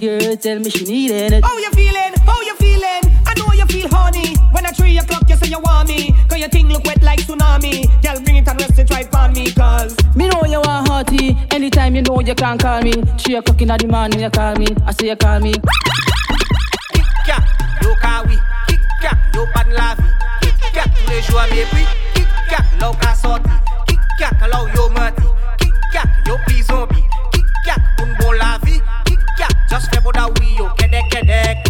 these 0.00 0.08
girls 0.08 0.36
tell 0.38 0.58
me 0.58 0.70
she 0.70 0.84
needing 0.84 1.32
it. 1.34 1.44
How 1.44 1.58
you 1.58 1.70
feeling? 1.72 2.12
How 2.24 2.40
you 2.40 2.54
feeling? 2.56 3.02
I 3.26 3.34
know 3.36 3.52
you 3.52 3.66
feel 3.66 3.88
horny. 3.88 4.34
When 4.52 4.64
at 4.64 4.74
three 4.76 4.96
o'clock 4.96 5.28
you 5.28 5.36
say 5.36 5.48
you 5.48 5.58
want 5.60 5.88
me. 5.88 6.14
Cause 6.28 6.38
your 6.38 6.48
thing 6.48 6.68
look 6.68 6.84
wet 6.84 7.02
like 7.02 7.20
tsunami. 7.20 7.84
Girl, 8.02 8.20
bring 8.22 8.36
it 8.36 8.48
and 8.48 8.60
rest 8.60 8.78
it 8.78 8.90
right 8.90 9.14
on 9.14 9.32
me. 9.32 9.52
Cause 9.52 9.94
Me 10.16 10.28
know 10.28 10.42
you 10.44 10.60
want 10.60 10.88
hearty. 10.88 11.36
Anytime 11.50 11.96
you 11.96 12.02
know 12.02 12.20
you 12.20 12.34
can't 12.34 12.60
call 12.60 12.80
me. 12.82 12.92
Three 13.18 13.34
o'clock 13.36 13.60
in 13.60 13.68
the 13.68 13.86
morning 13.88 14.20
you 14.20 14.30
call 14.30 14.54
me. 14.56 14.68
I 14.86 14.92
say 14.92 15.08
you 15.08 15.16
call 15.16 15.38
me. 15.40 15.52
Kika, 16.94 17.36
yo 17.82 17.94
kawi, 17.96 18.38
kika, 18.68 19.34
yo 19.34 19.44
pan 19.52 19.68
la 19.70 19.94
vie. 19.96 20.48
Kika, 20.62 20.84
tous 20.84 21.10
les 21.10 21.22
jours 21.22 21.40
à 21.40 21.46
mes 21.48 21.64
prix. 21.72 21.86
Kika, 22.14 22.64
l'eau 22.80 22.92
qu'a 22.98 23.14
sorti. 23.14 23.50
Kika, 23.86 24.46
l'eau 24.46 24.66
yo 24.74 24.88
menti. 24.88 25.26
Kika, 25.58 26.08
yo 26.26 26.36
pli 26.46 26.62
zombie. 26.62 27.04
Kika, 27.32 27.76
un 28.02 28.16
bon 28.18 28.32
la 28.32 28.58
vie. 28.64 28.80
Just 29.70 29.88
feel 29.94 30.02
that 30.02 30.14
da 30.14 30.26
wiyo, 30.40 30.74
kedek 30.76 31.08
kedek 31.08 31.69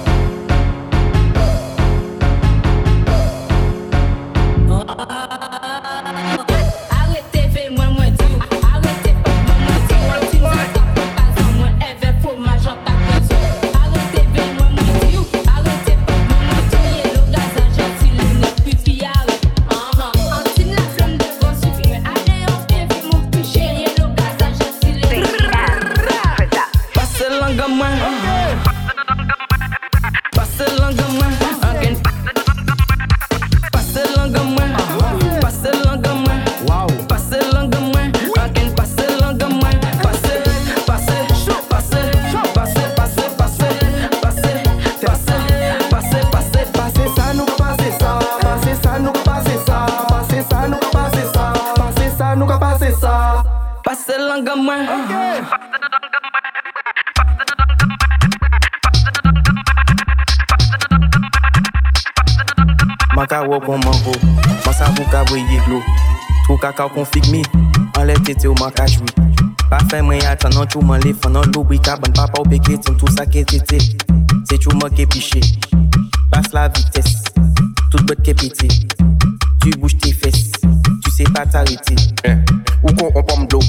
Pase 53.91 54.17
langa 54.17 54.55
mwen 54.55 54.87
Man 63.15 63.27
ka 63.27 63.43
wop 63.43 63.65
kon 63.65 63.83
mango 63.83 64.15
Masa 64.65 64.85
sa 64.85 65.03
ka 65.11 65.25
breye 65.25 65.59
glo. 65.65 65.83
Trou 66.45 66.57
kaka 66.57 66.87
kon 66.87 67.03
figmi 67.03 67.43
An 67.99 68.07
le 68.07 68.13
tete 68.23 68.47
ou 68.47 68.55
maka 68.61 68.87
jwi. 68.87 69.11
Pa 69.67 69.83
fe 69.89 69.99
mwen 70.01 70.23
atan 70.23 70.55
nan 70.55 70.69
chou 70.71 70.79
man 70.81 71.01
le 71.03 71.11
fan 71.11 71.33
nan 71.33 71.51
lou 71.51 71.67
wika 71.67 71.97
ban 71.97 72.15
papa 72.15 72.39
ou 72.39 72.47
peke 72.47 72.79
tim 72.79 72.95
Tout 72.95 73.11
sa 73.11 73.25
ke 73.25 73.43
tete. 73.43 73.81
Se 74.47 74.55
chou 74.55 74.71
man 74.79 74.87
ke 74.95 75.03
piche 75.03 75.43
Pas 76.31 76.47
la 76.53 76.69
vites 76.69 77.27
Tout 77.91 77.99
bot 78.07 78.23
ke 78.23 78.31
pete 78.39 78.71
Tu 79.59 79.75
bouche 79.75 79.97
te 79.97 80.15
fes 80.15 80.51
Tu 81.03 81.11
se 81.11 81.23
pa 81.33 81.45
tarite 81.45 81.99
Eh. 82.23 82.60
Ou 82.83 82.93
kon 82.93 83.11
on 83.15 83.23
pomme 83.23 83.47
d'eau. 83.47 83.59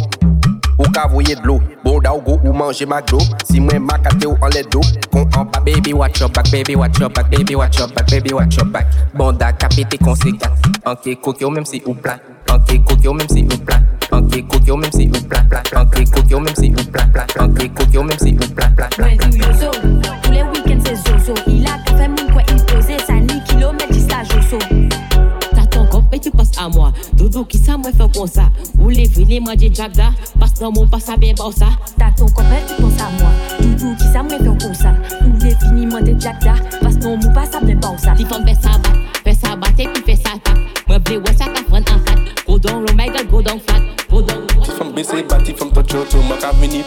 Ou 0.79 0.91
ka 0.91 1.07
de 1.07 1.47
l'eau. 1.47 1.61
Bon 1.85 2.01
da 2.01 2.15
ou 2.15 2.21
go 2.21 2.39
ou 2.45 2.53
manje 2.53 2.85
McDo. 2.87 3.19
Si 3.45 3.61
mwen 3.61 3.83
makate 3.83 4.27
ou 4.27 4.37
an 4.43 4.51
let 4.55 4.71
do 4.71 4.81
Kon 5.13 5.29
an 5.37 5.47
pa 5.47 5.61
Baby 5.61 5.93
watch 5.93 6.21
your 6.21 6.29
back, 6.31 6.51
baby 6.51 6.77
watch 6.77 6.99
your 6.99 7.11
back, 7.11 7.31
baby 7.31 7.55
watch 7.55 7.79
your 7.79 7.89
back, 7.89 8.07
baby 8.11 8.33
watch 8.33 8.57
your 8.57 8.67
back. 8.67 8.87
Bonda 9.15 9.53
ka 9.53 9.69
pete 9.69 9.99
konsekat 9.99 10.51
Anke 10.85 11.17
koke 11.21 11.45
ou 11.45 11.51
même 11.51 11.67
si 11.67 11.83
ou 11.87 11.95
plat. 11.95 12.19
Anke 12.51 12.83
koke 12.85 13.07
ou 13.07 13.15
même 13.15 13.29
si 13.29 13.43
ou 13.43 13.59
plat. 13.65 13.83
Anke 14.11 14.43
koke 14.49 14.71
ou 14.71 14.77
même 14.77 14.93
si 14.93 15.09
ou 15.09 15.29
plat 15.29 15.45
Anke 15.77 16.05
koke 16.11 16.35
ou 16.35 16.41
même 16.41 16.57
si 16.57 16.71
ou 16.71 16.91
plat 16.91 17.27
Anke 17.39 17.69
koke 17.75 17.97
ou 17.97 18.03
même 18.03 18.19
si 18.19 18.33
ou 18.33 18.53
yozo. 19.37 19.71
Tous 20.23 20.31
les 20.31 20.43
week-ends, 20.43 20.83
c'est 20.85 20.97
zozo. 20.97 21.35
Il 21.47 21.67
a 21.67 21.72
à 26.63 26.69
moi. 26.69 26.93
Doudou 27.15 27.45
qui 27.45 27.59
ça, 27.59 27.77
moi 27.77 27.91
fait 27.93 28.19
comme 28.19 28.27
ça. 28.27 28.49
Ou 28.79 28.89
les 28.89 29.41
manger 29.41 29.73
jagda? 29.73 30.11
Passe 30.39 30.55
dans 30.55 30.73
mon 30.73 30.87
passe 30.87 31.09
à 31.09 31.17
bien 31.17 31.35
bon 31.37 31.51
ça. 31.51 31.67
T'as 31.99 32.11
ton 32.13 32.27
copain, 32.27 32.61
tu 32.67 32.81
penses 32.81 33.01
à 33.01 33.11
moi. 33.21 33.31
Doudou 33.61 33.97
qui 33.97 34.05
ça, 34.05 34.23
moi 34.23 34.39
fait 34.39 34.65
comme 34.65 34.75
ça. 34.75 34.95
Ou 35.23 35.45
les 35.45 35.55
fini, 35.57 35.87
moi 35.87 36.01
des 36.01 36.19
jagda? 36.19 36.55
Parce 36.81 36.97
que 36.97 37.07
mon 37.07 37.35
passe 37.35 37.55
à 37.55 37.61
bien 37.61 37.77
bon 37.77 37.97
ça. 37.99 38.13
Ti 38.13 38.25
femme 38.25 38.47
fait 38.47 38.55
ça 38.55 38.79
bat, 38.79 38.91
fait 39.25 39.35
ça 39.35 39.57
bat 39.57 39.69
et 39.79 39.89
puis 39.89 40.03
fait 40.05 40.17
ça. 40.17 40.31
Moi 40.89 40.99
vle 41.05 41.19
ouais 41.19 41.37
ça 41.37 41.47
en. 41.47 41.83
Go 42.47 42.59
down 42.59 42.85
low, 42.85 42.95
my 42.95 43.09
god, 43.09 43.31
go 43.31 43.43
down 43.43 43.61
flat. 43.61 43.83
Go 44.11 44.23
down. 44.23 44.47
Ti 44.47 44.71
fam 44.79 44.93
bese 44.93 45.23
bati 45.29 45.55
fam 45.55 45.71
touch 45.71 45.95
out 45.95 46.13
Mwen 46.15 46.39
ka 46.39 46.53
vini 46.61 46.85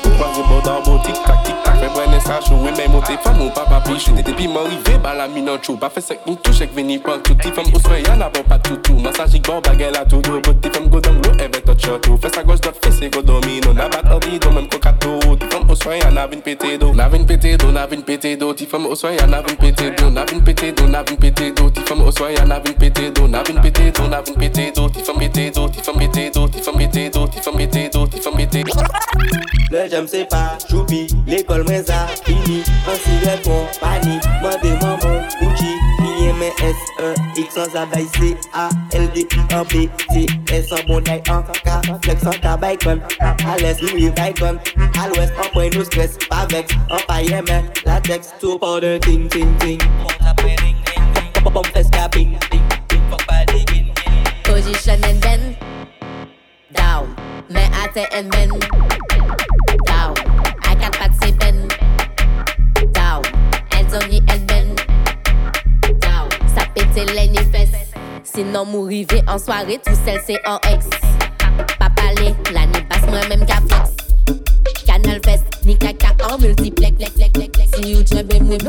chou 2.46 2.58
Mwen 2.62 2.78
men 2.78 2.92
monte 2.92 3.18
fan 3.24 3.38
moun 3.38 3.52
pa 3.52 3.66
pa 3.66 3.82
pichou. 3.82 4.16
Tete 4.16 4.34
pi 4.38 4.48
man 4.48 4.70
rive 4.70 4.98
ba 5.04 5.14
la 5.14 5.28
minan 5.28 5.60
chou. 5.62 5.78
Pa 5.78 5.90
fe 5.90 6.02
sek 6.02 6.26
moun 6.26 6.38
tou 6.44 6.54
chek 6.54 6.74
veni 6.76 7.00
pan 7.00 7.20
tout 7.24 7.36
Ti 7.42 7.52
fem 7.52 7.74
oswe 7.74 8.02
yon 8.06 8.20
la 8.22 8.30
bon 8.30 8.46
pa 8.48 8.60
toutou 8.60 9.00
Masajik 9.00 9.48
bon 9.48 9.62
bagay 9.62 9.92
la 9.92 10.06
tou 10.06 10.22
do 10.22 10.40
Bot 10.42 10.62
ti 10.62 10.70
fem 10.70 10.90
go 10.90 11.02
dam 11.02 11.20
lo 11.22 11.34
eve 11.44 11.62
tot 11.66 11.80
chotou 11.80 12.18
Fes 12.22 12.38
a 12.38 12.44
goj 12.44 12.62
dot 12.62 12.78
fese 12.84 13.10
go 13.10 13.22
domino. 13.22 13.74
Na 13.74 13.90
bat 13.90 14.12
ordi 14.14 14.40
do 14.40 14.52
men 14.52 14.70
kokato 14.70 15.20
Ti 15.40 15.50
fem 15.52 15.70
oswe 15.70 16.00
yon 16.00 16.18
avin 16.18 16.42
pete 16.42 16.78
do 16.78 16.94
Navin 16.94 17.26
pete 17.26 17.58
do, 17.58 17.72
navin 17.72 18.02
pete 18.02 18.36
do 18.38 18.54
Ti 18.54 18.66
fem 18.66 18.86
oswe 18.86 19.16
yon 19.18 19.34
avin 19.34 19.58
pete 19.58 19.92
do 19.96 20.10
Navin 20.10 20.42
pete 20.44 20.72
do, 20.72 20.88
navin 20.88 21.18
pete 21.18 21.52
do 21.52 21.70
Ti 21.72 21.82
fem 21.82 22.02
oswe 22.02 22.34
yon 22.34 22.52
avin 22.52 22.74
pete 22.74 23.12
do 23.12 23.28
Navin 23.28 23.62
pete 23.62 23.92
do, 23.92 24.08
navin 24.08 24.36
pete 24.36 24.72
do 24.72 24.90
Ti 24.90 25.02
fem 25.04 25.18
pete 25.18 25.52
do, 25.52 25.70
ti 25.70 25.82
fem 25.82 25.96
pete 25.96 26.30
do 26.32 26.48
Ti 26.48 26.62
fem 26.62 26.76
pete 26.78 27.10
do, 27.10 27.28
ti 27.28 27.42
fem 27.42 27.54
pete 27.58 27.90
do 27.90 28.08
Ti 28.08 28.20
fem 28.22 28.34
pete 28.34 28.64
do, 28.64 28.72
ti 28.72 28.74
fem 28.74 28.84
pete 28.84 29.44
do 29.52 29.55
Le 29.76 29.90
jom 29.92 30.08
se 30.08 30.24
pa 30.32 30.58
choupi, 30.70 31.02
l'ekol 31.28 31.66
mwen 31.68 31.82
za 31.84 32.06
fini. 32.24 32.62
An 32.88 32.96
siret 33.04 33.42
kon 33.44 33.66
pani, 33.82 34.14
mwen 34.40 34.54
devan 34.62 34.94
mwen 35.04 35.26
kouchi 35.36 35.74
Ni 36.00 36.32
men 36.40 36.54
S-E-X 36.64 37.58
an 37.58 37.68
zabay 37.74 38.06
C-A-L-D 38.14 39.26
An 39.52 39.66
B-T-S 39.68 40.72
an 40.72 40.80
bonday 40.88 41.20
an 41.28 41.44
ka 41.66 41.82
Flex 42.06 42.24
an 42.24 42.40
tabay 42.40 42.80
kon, 42.86 43.04
a 43.20 43.58
les 43.60 43.82
Louis 43.82 44.08
Vuitton. 44.16 44.62
Al 44.96 45.12
an 45.20 45.52
pwen 45.52 45.76
nou 45.76 45.84
stres, 45.84 46.16
pa 46.30 46.46
vex. 46.54 46.72
An 46.90 47.04
paye 47.10 47.42
men, 47.42 47.68
latex, 47.84 48.32
tou 48.40 48.58
pa 48.58 48.80
ting 48.80 49.28
ting 49.28 49.58
ting. 49.60 49.80
Pon 50.06 50.32
apre 50.32 50.56
ring 50.64 50.80
ring 50.88 51.12
ring, 51.20 51.32
pon 51.44 51.52
pon 51.52 51.68
fes 51.76 51.92
ka 51.92 52.08
bing 52.16 52.40
bing 52.50 52.64
bing. 52.88 53.04
Fok 53.12 53.28
pa 53.28 53.44
de 53.52 53.60
gin 53.68 53.92
gin 53.92 54.24
Position 54.46 55.04
and 55.04 55.22
bend, 55.22 55.58
down. 56.72 57.14
Men 57.50 57.70
ate 57.74 58.08
and 58.14 58.32
bend 58.32 59.45
Zangi 63.96 64.22
el 64.28 64.42
men 64.50 64.76
Sa 66.54 66.66
pete 66.76 67.06
fes 67.52 67.70
Sinon 68.28 68.68
mou 68.68 68.88
rive 68.90 69.22
an 69.26 69.40
soare 69.40 69.78
Tou 69.86 69.96
sel 70.04 70.20
se 70.28 70.36
an 70.44 70.60
ex. 70.68 70.90
Pa 71.80 71.88
pale, 71.96 72.34
la 72.52 72.66
ni 72.66 72.82
bas 72.90 73.06
mwen 73.08 73.24
menm 73.30 73.46
ka 73.48 73.62
flex 73.70 73.96
Kanal 74.84 75.22
fes, 75.24 75.46
ni 75.64 75.78
kaka 75.80 76.12
an 76.28 76.42
multiplek 76.42 77.00
Si 77.72 77.94
you 77.94 78.04
jebe 78.04 78.42
mwen 78.44 78.60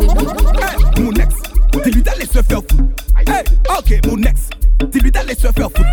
Moun 1.00 1.18
ex, 1.18 1.34
dis-lui 1.82 2.02
d'aller 2.02 2.26
se 2.26 2.40
faire 2.42 2.62
foutre 2.62 2.86
Hey, 3.26 3.42
ok 3.76 4.06
mon 4.06 4.22
ex, 4.22 4.50
dis-lui 4.92 5.10
d'aller 5.10 5.34
se 5.34 5.50
faire 5.50 5.70
foutre 5.74 5.90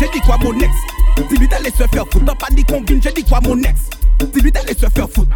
J'ai 0.00 0.08
dit 0.12 0.20
quoi 0.26 0.36
mon 0.42 0.58
ex, 0.58 0.74
dis-lui 1.30 1.46
d'aller 1.46 1.70
se 1.70 1.86
faire 1.86 2.06
foutre 2.10 2.24
T'en 2.24 2.34
pas 2.34 2.50
ni 2.56 2.64
combine, 2.64 3.00
j'ai 3.00 3.12
dit 3.12 3.22
quoi 3.22 3.38
mon 3.40 3.56
ex? 3.62 3.88
Dis-lui 4.32 4.52
d'aller 4.52 4.74
se 4.74 4.86
faire 4.86 5.08
foutre. 5.08 5.30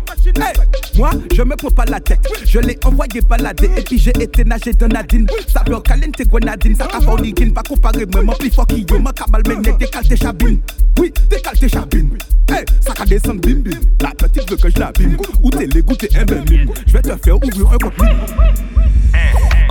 Moi, 0.97 1.11
je 1.35 1.43
me 1.43 1.57
prends 1.57 1.71
pas 1.71 1.85
la 1.87 2.01
tête. 2.01 2.27
Je 2.45 2.59
l'ai 2.59 2.79
envoyé 2.85 3.21
balader 3.23 3.71
et 3.77 3.83
puis 3.83 3.99
j'ai 3.99 4.13
été 4.21 4.45
nager 4.45 4.73
dans 4.73 4.89
Nadine. 4.89 5.27
Ça 5.49 5.63
veut 5.67 5.81
caliente 5.81 6.21
grenadine, 6.29 6.75
ça 6.77 6.89
a 6.93 7.01
forniquine. 7.01 7.53
Pas 7.53 7.63
comparer, 7.63 8.07
mais 8.15 8.23
mon 8.23 8.33
plus 8.35 8.51
fort 8.51 8.67
qui 8.67 8.85
yo. 8.89 8.99
Ma 8.99 9.13
cabal 9.13 9.43
mené, 9.47 9.73
décale 9.79 10.07
tes 10.07 10.17
chabines. 10.17 10.61
Oui, 10.99 11.13
décale 11.31 11.59
tes 11.59 11.69
chabines. 11.69 12.19
Hey, 12.49 12.65
ça 12.81 12.93
a 13.01 13.05
descendre 13.05 13.41
bim 13.41 13.61
bim. 13.61 13.81
La 14.01 14.11
petite 14.11 14.51
veut 14.51 14.57
que 14.57 14.71
je 14.71 14.79
l'abîme. 14.79 15.17
Ou 15.43 15.51
t'es 15.51 15.67
les 15.67 16.19
un 16.19 16.25
bim. 16.25 16.45
Je 16.87 16.93
vais 16.93 17.03
te 17.03 17.17
faire 17.17 17.37
ouvrir 17.37 17.73
un 17.73 17.79
compte 17.79 17.95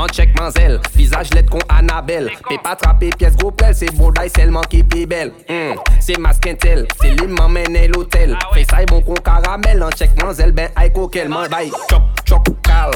En 0.02 0.08
check 0.08 0.30
manzel, 0.40 0.80
visage 0.96 1.32
lettre 1.36 1.52
qu'on 1.52 1.60
Annabelle. 1.70 2.32
Pé 2.50 2.58
pas 2.58 2.72
attraper 2.72 3.12
pièce 3.12 3.36
gros 3.36 3.52
pelle, 3.52 3.76
c'est 3.76 3.96
beau 3.96 4.12
d'ail 4.12 4.32
seulement 4.36 4.62
qui 4.62 4.82
plus 4.82 5.06
belle. 5.06 5.32
Hmm, 5.48 5.76
c'est 6.00 6.18
masquintel, 6.18 6.88
c'est 7.00 7.12
lui 7.12 7.28
m'emmène 7.28 7.78
l'hôtel. 7.86 8.36
Fais 8.52 8.64
ça 8.64 8.84
bon 8.88 9.02
con 9.02 9.14
caramel, 9.14 9.84
en 9.84 9.92
check 9.92 10.10
manzel, 10.20 10.54
ben 10.54 10.70
aïe 10.76 10.92
coquel, 10.92 11.30
man 11.30 11.48
bail. 11.52 11.70
Chop, 11.88 12.02
chop, 12.28 12.50
cal, 12.64 12.90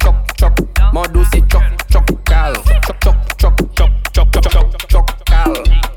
chop, 0.00 0.14
chop, 0.38 0.52
mon 0.92 1.02
dos 1.12 1.24
c'est 1.32 1.42
chop, 1.50 1.62
chop, 1.90 2.04
cal. 2.24 2.52
Chop, 2.54 2.96
chop, 3.02 3.16
chop, 3.40 3.60
chop, 3.76 3.90
chop, 4.14 4.28
chop, 4.32 4.48
chop, 4.52 4.86
chop, 4.88 5.24
cal. 5.24 5.52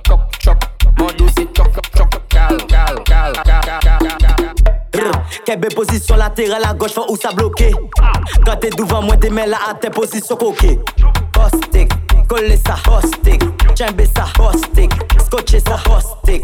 Chop, 0.07 0.19
chop, 0.39 0.65
mon 0.97 1.07
dos 1.15 1.27
c'est 1.37 1.55
chop, 1.55 1.69
chop, 1.95 2.27
cal, 2.27 2.57
cal, 2.67 3.03
cal, 3.05 3.33
cal, 3.43 3.79
cal. 3.81 4.04
Kebe 5.45 5.73
position 5.73 6.15
latérale 6.15 6.63
à 6.65 6.73
gauche, 6.73 6.93
faut 6.93 7.05
où 7.09 7.15
ça. 7.15 7.29
Quand 8.45 8.55
t'es 8.57 8.69
devant 8.69 9.01
moi, 9.01 9.15
t'es 9.17 9.29
à 9.29 9.73
tes 9.73 9.89
positions 9.89 10.35
coquées. 10.35 10.79
Postic, 11.31 11.91
coller 12.27 12.59
ça, 12.65 12.75
postic. 12.83 13.43
Chambé 13.77 14.05
ça, 14.15 14.25
postic. 14.35 14.91
Scotcher 15.25 15.59
ça, 15.59 15.77
postic. 15.85 16.43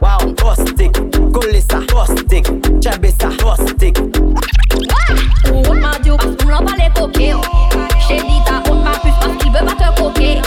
Wow, 0.00 0.32
postic. 0.34 0.92
Coller 1.32 1.62
ça, 1.70 1.80
postic. 1.88 2.46
Chambé 2.82 3.14
ça, 3.20 3.28
postic. 3.38 3.98
On 5.52 5.74
m'a 5.74 5.98
dit, 5.98 6.10
on 6.10 6.48
l'a 6.48 6.58
pas 6.58 6.76
les 6.78 6.90
coquets. 7.00 7.34
J'ai 8.08 8.16
dit, 8.16 8.42
ta 8.46 8.62
on 8.70 8.76
m'a 8.76 8.92
plus 8.92 9.12
parce 9.20 9.36
qu'il 9.38 9.52
veut 9.52 9.64
pas 9.64 9.92
te 9.92 10.00
coquer. 10.00 10.40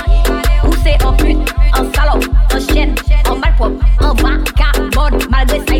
Où 0.64 0.72
c'est 0.84 1.04
en 1.04 1.14
pute, 1.14 1.38
en 1.74 1.86
salope, 1.94 2.26
en 2.54 2.60
chienne, 2.60 2.96
en 3.30 3.36
malpropre, 3.36 3.84
en 4.00 4.14
vacabonne, 4.14 5.20
malgré 5.30 5.60
ça 5.60 5.71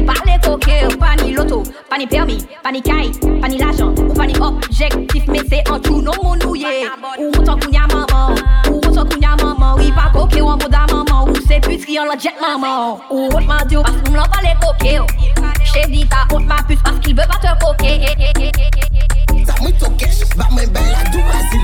coquets. 0.82 0.98
Pas 0.98 1.16
ni 1.24 1.34
loto, 1.34 1.64
pas 1.90 1.98
ni 1.98 2.08
permis, 2.08 2.46
pas 2.64 2.72
ni 2.72 2.82
caille, 2.82 3.12
pas 3.42 3.48
ni 3.48 3.58
l'argent, 3.58 3.94
ou 3.98 4.14
pas 4.14 4.26
ni 4.26 4.36
objectif, 4.40 5.24
mais 5.28 5.42
c'est 5.50 5.70
en 5.70 5.80
tout 5.80 6.02
non 6.02 6.12
mon 6.24 6.36
nouillé. 6.36 6.88
Ou 7.20 7.28
autant 7.28 7.58
qu'on 7.58 7.72
y 7.72 7.78
a 7.78 7.88
maman, 7.88 8.36
ou 8.70 8.78
autant 8.78 9.06
qu'on 9.06 9.20
y 9.20 9.26
a 9.26 9.36
maman. 9.36 9.76
Oui, 9.78 9.92
pas 9.92 10.12
en 10.18 10.58
mode 10.58 10.74
à 10.74 10.94
maman, 10.94 11.28
ou 11.28 11.34
c'est 11.48 11.60
puterie 11.60 12.00
en 12.00 12.06
la 12.06 12.18
jet 12.18 12.34
maman. 12.40 13.00
Ou 13.10 13.28
autre 13.28 13.42
m'a 13.42 13.64
dit, 13.66 13.76
parce 13.76 13.98
qu'on 14.06 14.14
l'a 14.14 14.24
pas 14.24 14.42
les 14.42 14.56
coquets. 14.62 15.00
J'ai 15.74 15.92
dit, 15.92 16.08
ta 16.08 16.36
honte 16.36 16.46
m'a 16.46 16.58
puce 16.68 16.80
parce 16.84 17.00
qu'il 17.00 17.16
veut 17.16 17.28
pas 17.28 17.38
te 17.38 17.66
coquer. 17.66 18.02
Ça 19.46 19.54
muito 19.62 19.90
cash, 19.98 20.20
va 20.36 20.48
moi 20.52 20.66
bella 20.66 21.04
du 21.12 21.18
Brasil. 21.20 21.62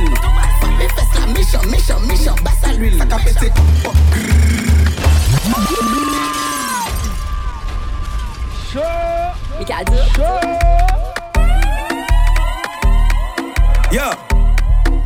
Fais 0.80 0.88
fais 0.88 1.19
la 1.19 1.27
méchant, 1.34 1.62
méchant, 1.69 1.99
méchant, 2.08 2.36
basse 2.43 2.63
à 2.63 2.73
l'huile. 2.73 2.97
Ça 2.97 3.06
qu'a 3.06 3.17
pété. 3.17 3.51
Chaud 8.78 8.84
Yeah. 13.92 14.12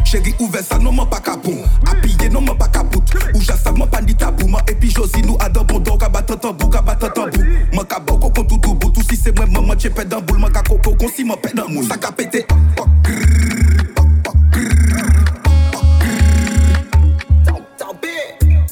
Chérie, 0.03 0.35
ouvert 0.39 0.63
ça, 0.63 0.77
non, 0.79 0.91
m'en 0.91 1.05
pas 1.05 1.19
capon. 1.19 1.55
Appuyé, 1.89 2.27
non, 2.29 2.41
m'en 2.41 2.55
pas 2.55 2.67
capoute. 2.67 3.03
Ou 3.33 3.41
j'assaille, 3.41 3.73
m'en 3.75 3.87
pas 3.87 4.01
ni 4.01 4.15
tabou. 4.15 4.47
M'en 4.47 4.57
et 4.67 4.75
puis 4.75 4.89
Josie, 4.89 5.21
nous, 5.21 5.37
adore 5.39 5.65
bon 5.65 5.79
donc, 5.79 6.03
abat 6.03 6.23
tambou, 6.23 6.69
abat 6.75 6.95
tambou. 6.95 7.43
M'en 7.71 7.83
cabot, 7.83 8.17
coco, 8.17 8.43
tout, 8.43 8.57
tout, 8.57 8.75
tout, 8.75 9.01
si 9.09 9.15
c'est 9.15 9.37
moi, 9.37 9.45
maman, 9.45 9.73
j'ai 9.77 9.89
pète 9.89 10.09
dans 10.09 10.19
boule, 10.19 10.39
m'en 10.39 10.49
cacoco, 10.49 10.95
con, 10.95 11.07
si 11.15 11.23
m'en 11.23 11.37
pète 11.37 11.55
dans 11.55 11.69
moule. 11.69 11.85
Ça 11.85 11.95
qu'a 11.95 12.11
pété. 12.11 12.45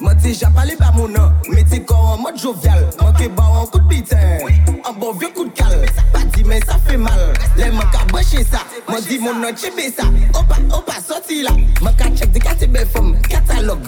Moi 0.02 0.16
t'es 0.16 0.30
déjà 0.30 0.50
parlé 0.50 0.76
par 0.78 0.96
mon 0.96 1.10
nom 1.10 1.32
Mais 1.52 1.64
t'es 1.64 1.82
corps 1.82 2.18
en 2.18 2.22
mode 2.22 2.38
moun 9.19 9.41
nan 9.41 9.55
chebe 9.55 9.91
sa 9.91 10.03
Opa, 10.34 10.58
opa, 10.71 10.95
soti 11.01 11.43
la 11.43 11.51
Mwen 11.82 11.95
ka 11.97 12.10
chek 12.15 12.32
de 12.34 12.39
katebe 12.39 12.86
fom 12.93 13.15
katalog 13.29 13.82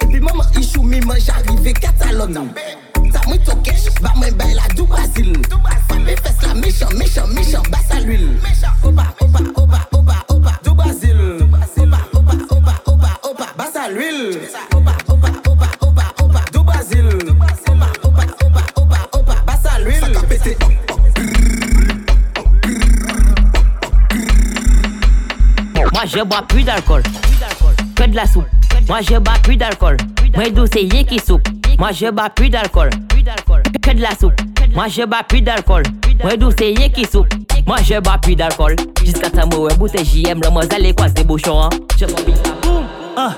Epi 0.00 0.20
mwen 0.20 0.36
mwen 0.36 0.60
ishou 0.60 0.82
mi 0.82 1.00
mwen 1.00 1.20
jarive 1.20 1.72
katalog 1.80 2.34
Sa 3.12 3.20
mwen 3.26 3.44
toke, 3.44 3.74
ba 4.02 4.12
mwen 4.16 4.34
bay 4.36 4.54
la 4.54 4.68
du 4.74 4.86
basil 4.86 5.32
Fap 5.88 6.08
e 6.08 6.16
fes 6.16 6.42
la 6.42 6.54
mechon, 6.54 6.96
mechon, 6.98 7.34
mechon, 7.34 7.70
basa 7.70 8.00
l'huil 8.00 8.28
Opa 8.84 9.15
je 26.16 26.22
bois 26.22 26.42
plus 26.48 26.62
d'alcool, 26.62 27.02
que 27.94 28.04
de 28.04 28.16
la 28.16 28.26
soupe. 28.26 28.46
Moi 28.88 29.00
je 29.02 29.18
bois 29.18 29.34
plus 29.42 29.56
d'alcool. 29.56 29.98
Moi 30.34 30.44
yé 30.46 31.04
qui 31.04 31.18
soupe. 31.18 31.46
Moi 31.78 31.92
je 31.92 32.10
bois 32.10 32.30
plus 32.30 32.48
d'alcool, 32.48 32.88
que 33.82 33.90
de 33.92 34.00
la 34.00 34.10
soupe. 34.18 34.32
Moi 34.74 34.88
je 34.88 35.02
bois 35.04 35.22
plus 35.28 35.42
d'alcool. 35.42 35.82
Moi 36.22 36.32
yé 36.60 36.90
qui 36.90 37.04
soupe. 37.04 37.28
Moi 37.66 37.76
je 37.82 38.00
bois 38.00 38.16
plus 38.16 38.34
d'alcool. 38.34 38.76
Jusqu'à 39.04 39.28
ta 39.28 39.44
mouille 39.44 39.74
bouteille 39.76 40.06
JM, 40.06 40.40
le 40.42 40.48
moi 40.50 40.62
allez 40.74 40.94
quoi 40.94 41.06
c'est 41.14 41.26
bouchon. 41.26 41.60
hein. 41.60 41.70
Je 41.98 42.06
bois. 42.06 43.34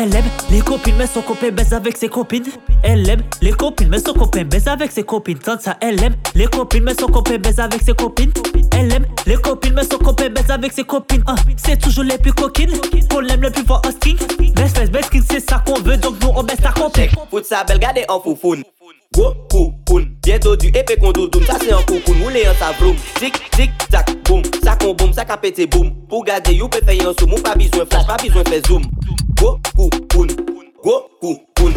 Elle 0.00 0.14
aime 0.14 0.26
les 0.48 0.60
copines, 0.60 0.94
mais 0.96 1.08
son 1.08 1.22
copain 1.22 1.50
baise 1.50 1.72
avec 1.72 1.96
ses 1.96 2.08
copines. 2.08 2.44
Elle 2.84 3.08
aime 3.10 3.22
les 3.42 3.50
copines, 3.50 3.88
mais 3.88 3.98
son 3.98 4.12
copain 4.12 4.44
baise 4.44 4.68
avec 4.68 4.92
ses 4.92 5.02
copines. 5.02 5.38
Tant 5.38 5.58
ça, 5.58 5.76
elle 5.80 6.00
aime 6.00 6.14
les 6.36 6.46
copines, 6.46 6.84
mais 6.84 6.94
son 6.94 7.08
copain 7.08 7.36
baise 7.36 7.58
avec 7.58 7.82
ses 7.82 7.94
copines. 7.94 8.30
Elle 8.78 8.92
aime 8.92 9.06
les 9.26 9.34
copines, 9.34 9.74
mais 9.74 9.82
son 9.82 9.98
copain 9.98 10.28
baise 10.28 10.50
avec 10.50 10.72
ses 10.72 10.84
copines. 10.84 11.24
Ah, 11.26 11.34
c'est 11.56 11.80
toujours 11.80 12.04
les 12.04 12.16
plus 12.16 12.32
coquines 12.32 12.70
qu'on 13.10 13.26
aime 13.26 13.42
le 13.42 13.50
plus 13.50 13.64
fort 13.64 13.82
en 13.84 13.90
string. 13.90 14.16
Best, 14.54 14.78
best, 14.78 14.92
best 14.92 15.10
c'est 15.28 15.50
ça 15.50 15.64
qu'on 15.66 15.80
veut, 15.80 15.96
donc 15.96 16.14
nous 16.22 16.30
on 16.36 16.44
baisse 16.44 16.60
sa 16.62 16.70
copine. 16.70 17.10
Fout 17.28 17.44
sa 17.44 17.64
belle 17.64 17.80
gade 17.80 17.98
en 18.08 18.20
foufoune 18.20 18.62
Gwo 19.14 19.34
koukoun 19.50 20.04
Bieto 20.22 20.56
du 20.56 20.68
epe 20.68 20.96
kon 21.00 21.12
doudoum. 21.12 21.44
Sa 21.46 21.58
se 21.58 21.72
an 21.72 21.82
koukoun 21.88 22.18
Moule 22.18 22.44
an 22.48 22.56
sa 22.58 22.72
vroum 22.78 22.96
Zik, 23.20 23.40
zik, 23.56 23.70
zak, 23.90 24.10
boum. 24.24 24.42
Sa 24.64 24.76
kon 24.76 24.94
boum, 24.94 25.12
sa 25.12 25.24
ka 25.24 25.36
pete 25.36 25.66
boum. 25.70 25.90
Pou 26.08 26.22
gade 26.22 26.52
you 26.56 26.68
pe 26.68 26.82
feye 26.84 27.06
an 27.06 27.16
soum 27.18 27.32
Ou 27.32 27.42
pa 27.42 27.56
bizwen 27.58 27.86
flash, 27.86 28.06
pa 28.06 28.18
bizwen 28.22 28.44
fe 28.48 28.60
zoom. 28.68 28.84
Gwo 29.40 29.58
koukoun 29.74 30.34
Gwo 30.82 31.00
koukoun 31.20 31.74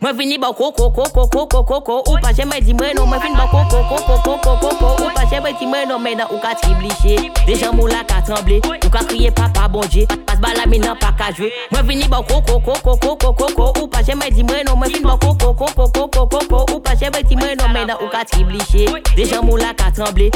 Moi 0.00 0.12
vini 0.14 0.38
ba 0.38 0.52
coco 0.56 0.90
coco 0.90 1.26
coco 1.28 1.62
coco 1.64 2.02
ou 2.06 2.18
pas 2.18 2.32
jamais 2.32 2.60
dit 2.62 2.72
moi 2.72 2.94
non 2.94 3.04
moi 3.06 3.18
vini 3.18 3.34
ba 3.36 3.46
coco 3.50 3.76
coco 3.88 4.18
coco 4.24 4.56
coco 4.56 5.04
ou 5.04 5.10
pas 5.10 5.26
dit 5.52 5.66
moi 5.66 5.84
non 5.86 5.98
mais 5.98 6.16
dans 6.16 6.24
ou 6.34 6.38
ka 6.38 6.54
tribliché 6.54 7.30
déjà 7.46 7.72
mon 7.72 7.86
la 7.86 8.02
ka 8.04 8.22
tremblé 8.22 8.62
ou 8.84 8.88
ka 8.88 9.04
crier 9.04 9.30
papa 9.30 9.68
bon 9.68 9.80
Dieu 9.90 10.06
passe 10.26 10.40
ba 10.40 10.48
la 10.56 10.64
mine 10.64 10.94
pas 10.98 11.12
ka 11.12 11.30
jouer 11.36 11.52
moi 11.70 11.82
vini 11.82 12.08
ba 12.08 12.22
coco 12.26 12.58
coco 12.58 12.96
coco 12.96 13.32
coco 13.34 13.82
ou 13.82 13.86
pas 13.86 14.02
jamais 14.02 14.30
dit 14.30 14.44
moi 14.44 14.64
non 14.66 14.76
moi 14.76 14.88
vini 14.88 15.00
ba 15.00 15.18
coco 15.20 15.52
coco 15.52 15.88
coco 15.88 16.26
coco 16.26 16.74
ou 16.74 16.80
pas 16.80 16.94
dit 16.94 17.36
moi 17.36 17.54
non 17.58 17.68
mais 17.74 17.84
dans 17.84 18.00
ou 18.02 18.08
ka 18.08 18.24
tribliché 18.24 18.86
déjà 19.14 19.42
mon 19.42 19.56
la 19.56 19.74
pas 19.74 19.90
ka 19.90 20.02
jouer 20.02 20.30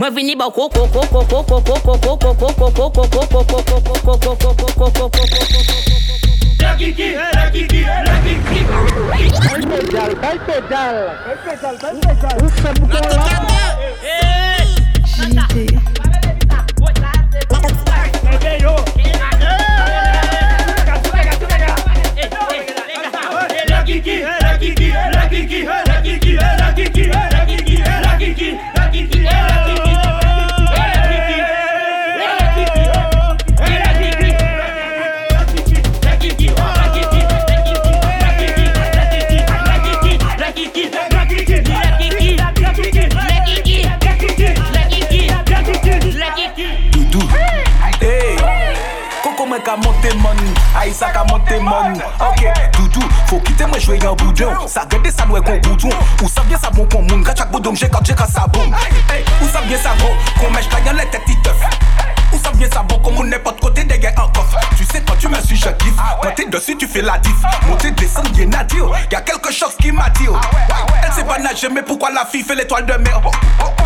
moi 0.00 0.10
vini 0.10 0.34
ba 0.34 0.46
coco 0.46 0.82
Gente. 15.04 15.91
dèw 54.42 54.68
Sa 54.68 54.84
gèdè 54.90 55.10
sa 55.14 55.26
dwe 55.26 55.40
kon 55.46 55.60
koutou 55.62 55.90
Ou 56.22 56.28
ça 56.28 56.42
bie 56.48 56.58
sa 56.60 56.70
bon 56.70 56.86
kon 56.90 57.06
moun 57.08 57.22
Gat 57.22 57.38
chak 57.38 57.50
bodoum 57.52 57.76
jè 57.78 57.88
kat 57.90 58.06
jè 58.06 58.16
kat 58.18 58.30
sa 58.30 58.46
boum 58.50 58.74
Ou 58.74 59.48
sa 59.52 59.62
bie 59.68 59.78
sa 59.78 59.94
gro 60.00 60.12
Kon 60.40 60.52
mèj 60.54 60.68
kanyan 60.72 60.98
lè 60.98 61.06
tèt 61.12 61.24
ti 61.28 61.36
teuf 61.44 61.62
Ou 62.32 62.40
sa 62.42 62.52
bie 62.58 62.68
sa 62.72 62.82
bon 62.82 63.00
kon 63.04 63.18
moun 63.18 63.30
Nè 63.30 63.38
pot 63.42 63.58
kote 63.62 63.86
dè 63.88 64.00
gen 64.02 64.18
an 64.18 64.30
kof 64.36 64.54
Tu 64.76 64.84
sais 64.84 65.02
quand 65.06 65.16
tu 65.18 65.28
mè 65.28 65.40
suis 65.46 65.56
je 65.56 65.68
kif 65.68 65.96
Quand 65.96 66.28
ah 66.28 66.32
t'es 66.34 66.46
dessus 66.46 66.76
tu 66.76 66.86
fais 66.86 67.02
la 67.02 67.18
diff. 67.18 67.36
Monter, 67.68 67.90
descendre, 67.92 68.30
y'en 68.36 68.50
a 68.52 68.64
Y'a 69.10 69.20
quelque 69.20 69.52
chose 69.52 69.76
qui 69.80 69.92
m'attire 69.92 70.32
oh. 70.32 70.38
ah 70.42 70.72
ah 70.72 70.86
Elle 71.04 71.12
sait 71.12 71.24
pas 71.24 71.38
nager 71.38 71.68
mais 71.68 71.82
pourquoi 71.82 72.10
la 72.10 72.24
fille 72.24 72.42
fait 72.42 72.54
l'étoile 72.54 72.86
de 72.86 72.94
mer? 72.94 73.20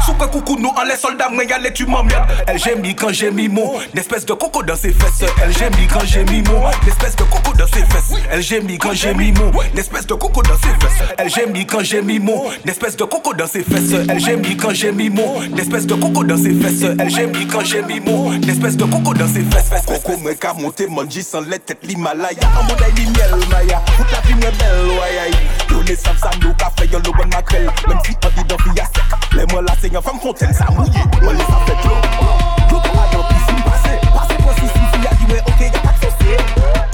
Sous 0.04 0.14
que 0.14 0.24
coucou 0.26 0.56
nous 0.58 0.72
en 0.76 0.84
les 0.84 0.96
soldats 0.96 1.28
mais 1.32 1.50
allez 1.52 1.72
tu 1.72 1.86
m'emmerdes. 1.86 2.28
Elle 2.46 2.58
j'ai 2.58 2.76
mis 2.76 2.94
quand 2.94 3.12
j'ai 3.12 3.30
mis 3.30 3.48
mot 3.48 3.78
L'espèce 3.94 4.24
de 4.24 4.32
coco 4.34 4.62
dans 4.62 4.76
ses 4.76 4.92
fesses. 4.92 5.28
Elle 5.42 5.52
j'ai 5.56 5.70
mis 5.70 5.86
quand 5.86 6.04
j'ai 6.04 6.24
mis 6.24 6.42
mot 6.42 6.62
L'espèce 6.84 7.16
de 7.16 7.24
coco 7.24 7.45
dans 7.66 7.78
ses 7.78 7.84
fesses. 7.86 8.50
Elle 8.50 8.64
mis 8.64 8.78
quand 8.78 8.92
j'ai 8.92 9.14
mis 9.14 9.32
mon 9.32 9.52
Espèce 9.76 10.06
de 10.06 10.14
coco 10.14 10.42
dans 10.42 10.56
ses 10.56 10.86
fesses. 10.86 11.08
Elle 11.18 11.52
mis 11.52 11.66
quand 11.66 11.82
j'ai 11.82 12.02
mis 12.02 12.18
mon 12.18 12.50
Espèce 12.66 12.96
de 12.96 13.04
coco 13.04 13.34
dans 13.34 13.46
ses 13.46 13.62
fesses. 13.62 13.92
Elle 13.92 14.38
mis 14.38 14.56
quand 14.56 14.72
j'ai 14.72 14.92
mis 14.92 15.10
mon 15.10 15.42
Espèce 15.56 15.86
de 15.86 15.94
coco 15.94 16.24
dans 16.24 16.36
ses 16.36 16.54
fesses. 16.54 16.82
Elle 16.82 17.28
mis 17.30 17.46
quand 17.46 17.64
j'ai 17.64 17.82
mis 17.82 18.00
mon 18.00 18.32
Espèce 18.42 18.76
de 18.76 18.84
coco 18.84 19.14
dans 19.14 19.28
ses 19.28 19.42
fesses 19.42 19.70
Coco 19.86 20.18
me 20.18 20.34
ka 20.34 20.54
monte 20.54 20.82
manji 20.90 21.22
sans 21.22 21.40
les 21.40 21.58
têtes 21.58 21.78
l'Himalaya. 21.82 22.40
En 22.58 22.64
mode 22.64 22.82
aïe 22.82 23.06
miel 23.06 23.48
maya. 23.50 23.82
Toute 23.96 24.10
la 24.12 24.20
vie 24.20 24.34
me 24.34 24.40
belle 24.40 25.70
Yo 25.70 25.82
les 25.82 25.96
sam 25.96 26.16
sam 26.18 26.30
yo 26.42 26.52
café 26.58 26.88
yo 26.92 26.98
le 26.98 27.10
bon 27.10 27.28
makrel. 27.32 27.70
Même 27.88 27.98
si 28.04 28.12
on 28.24 28.72
dit 28.72 28.80
à 28.80 28.84
sec. 28.84 29.04
Les 29.32 29.46
moi 29.52 29.62
la 29.62 29.76
seigneur 29.76 30.02
femme 30.02 30.20
fontaine 30.20 30.52
ça 30.52 30.66
mouillé 30.70 31.00
Moi 31.22 31.32
les 31.32 31.38
ça 31.40 31.58
fait 31.66 31.72
trop 31.82 32.35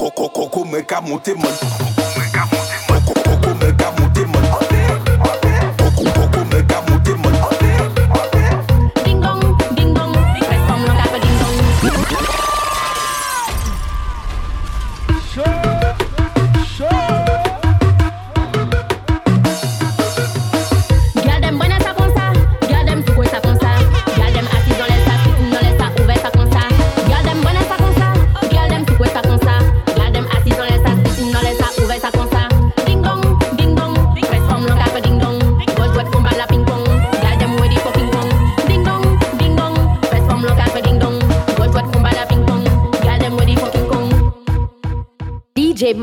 Koko, 0.02 0.28
koko, 0.28 0.48
coco, 0.48 0.64
meca, 0.64 1.00
mute. 1.00 2.01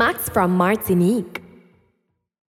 Max 0.00 0.30
from 0.30 0.56
Martinique. 0.56 1.39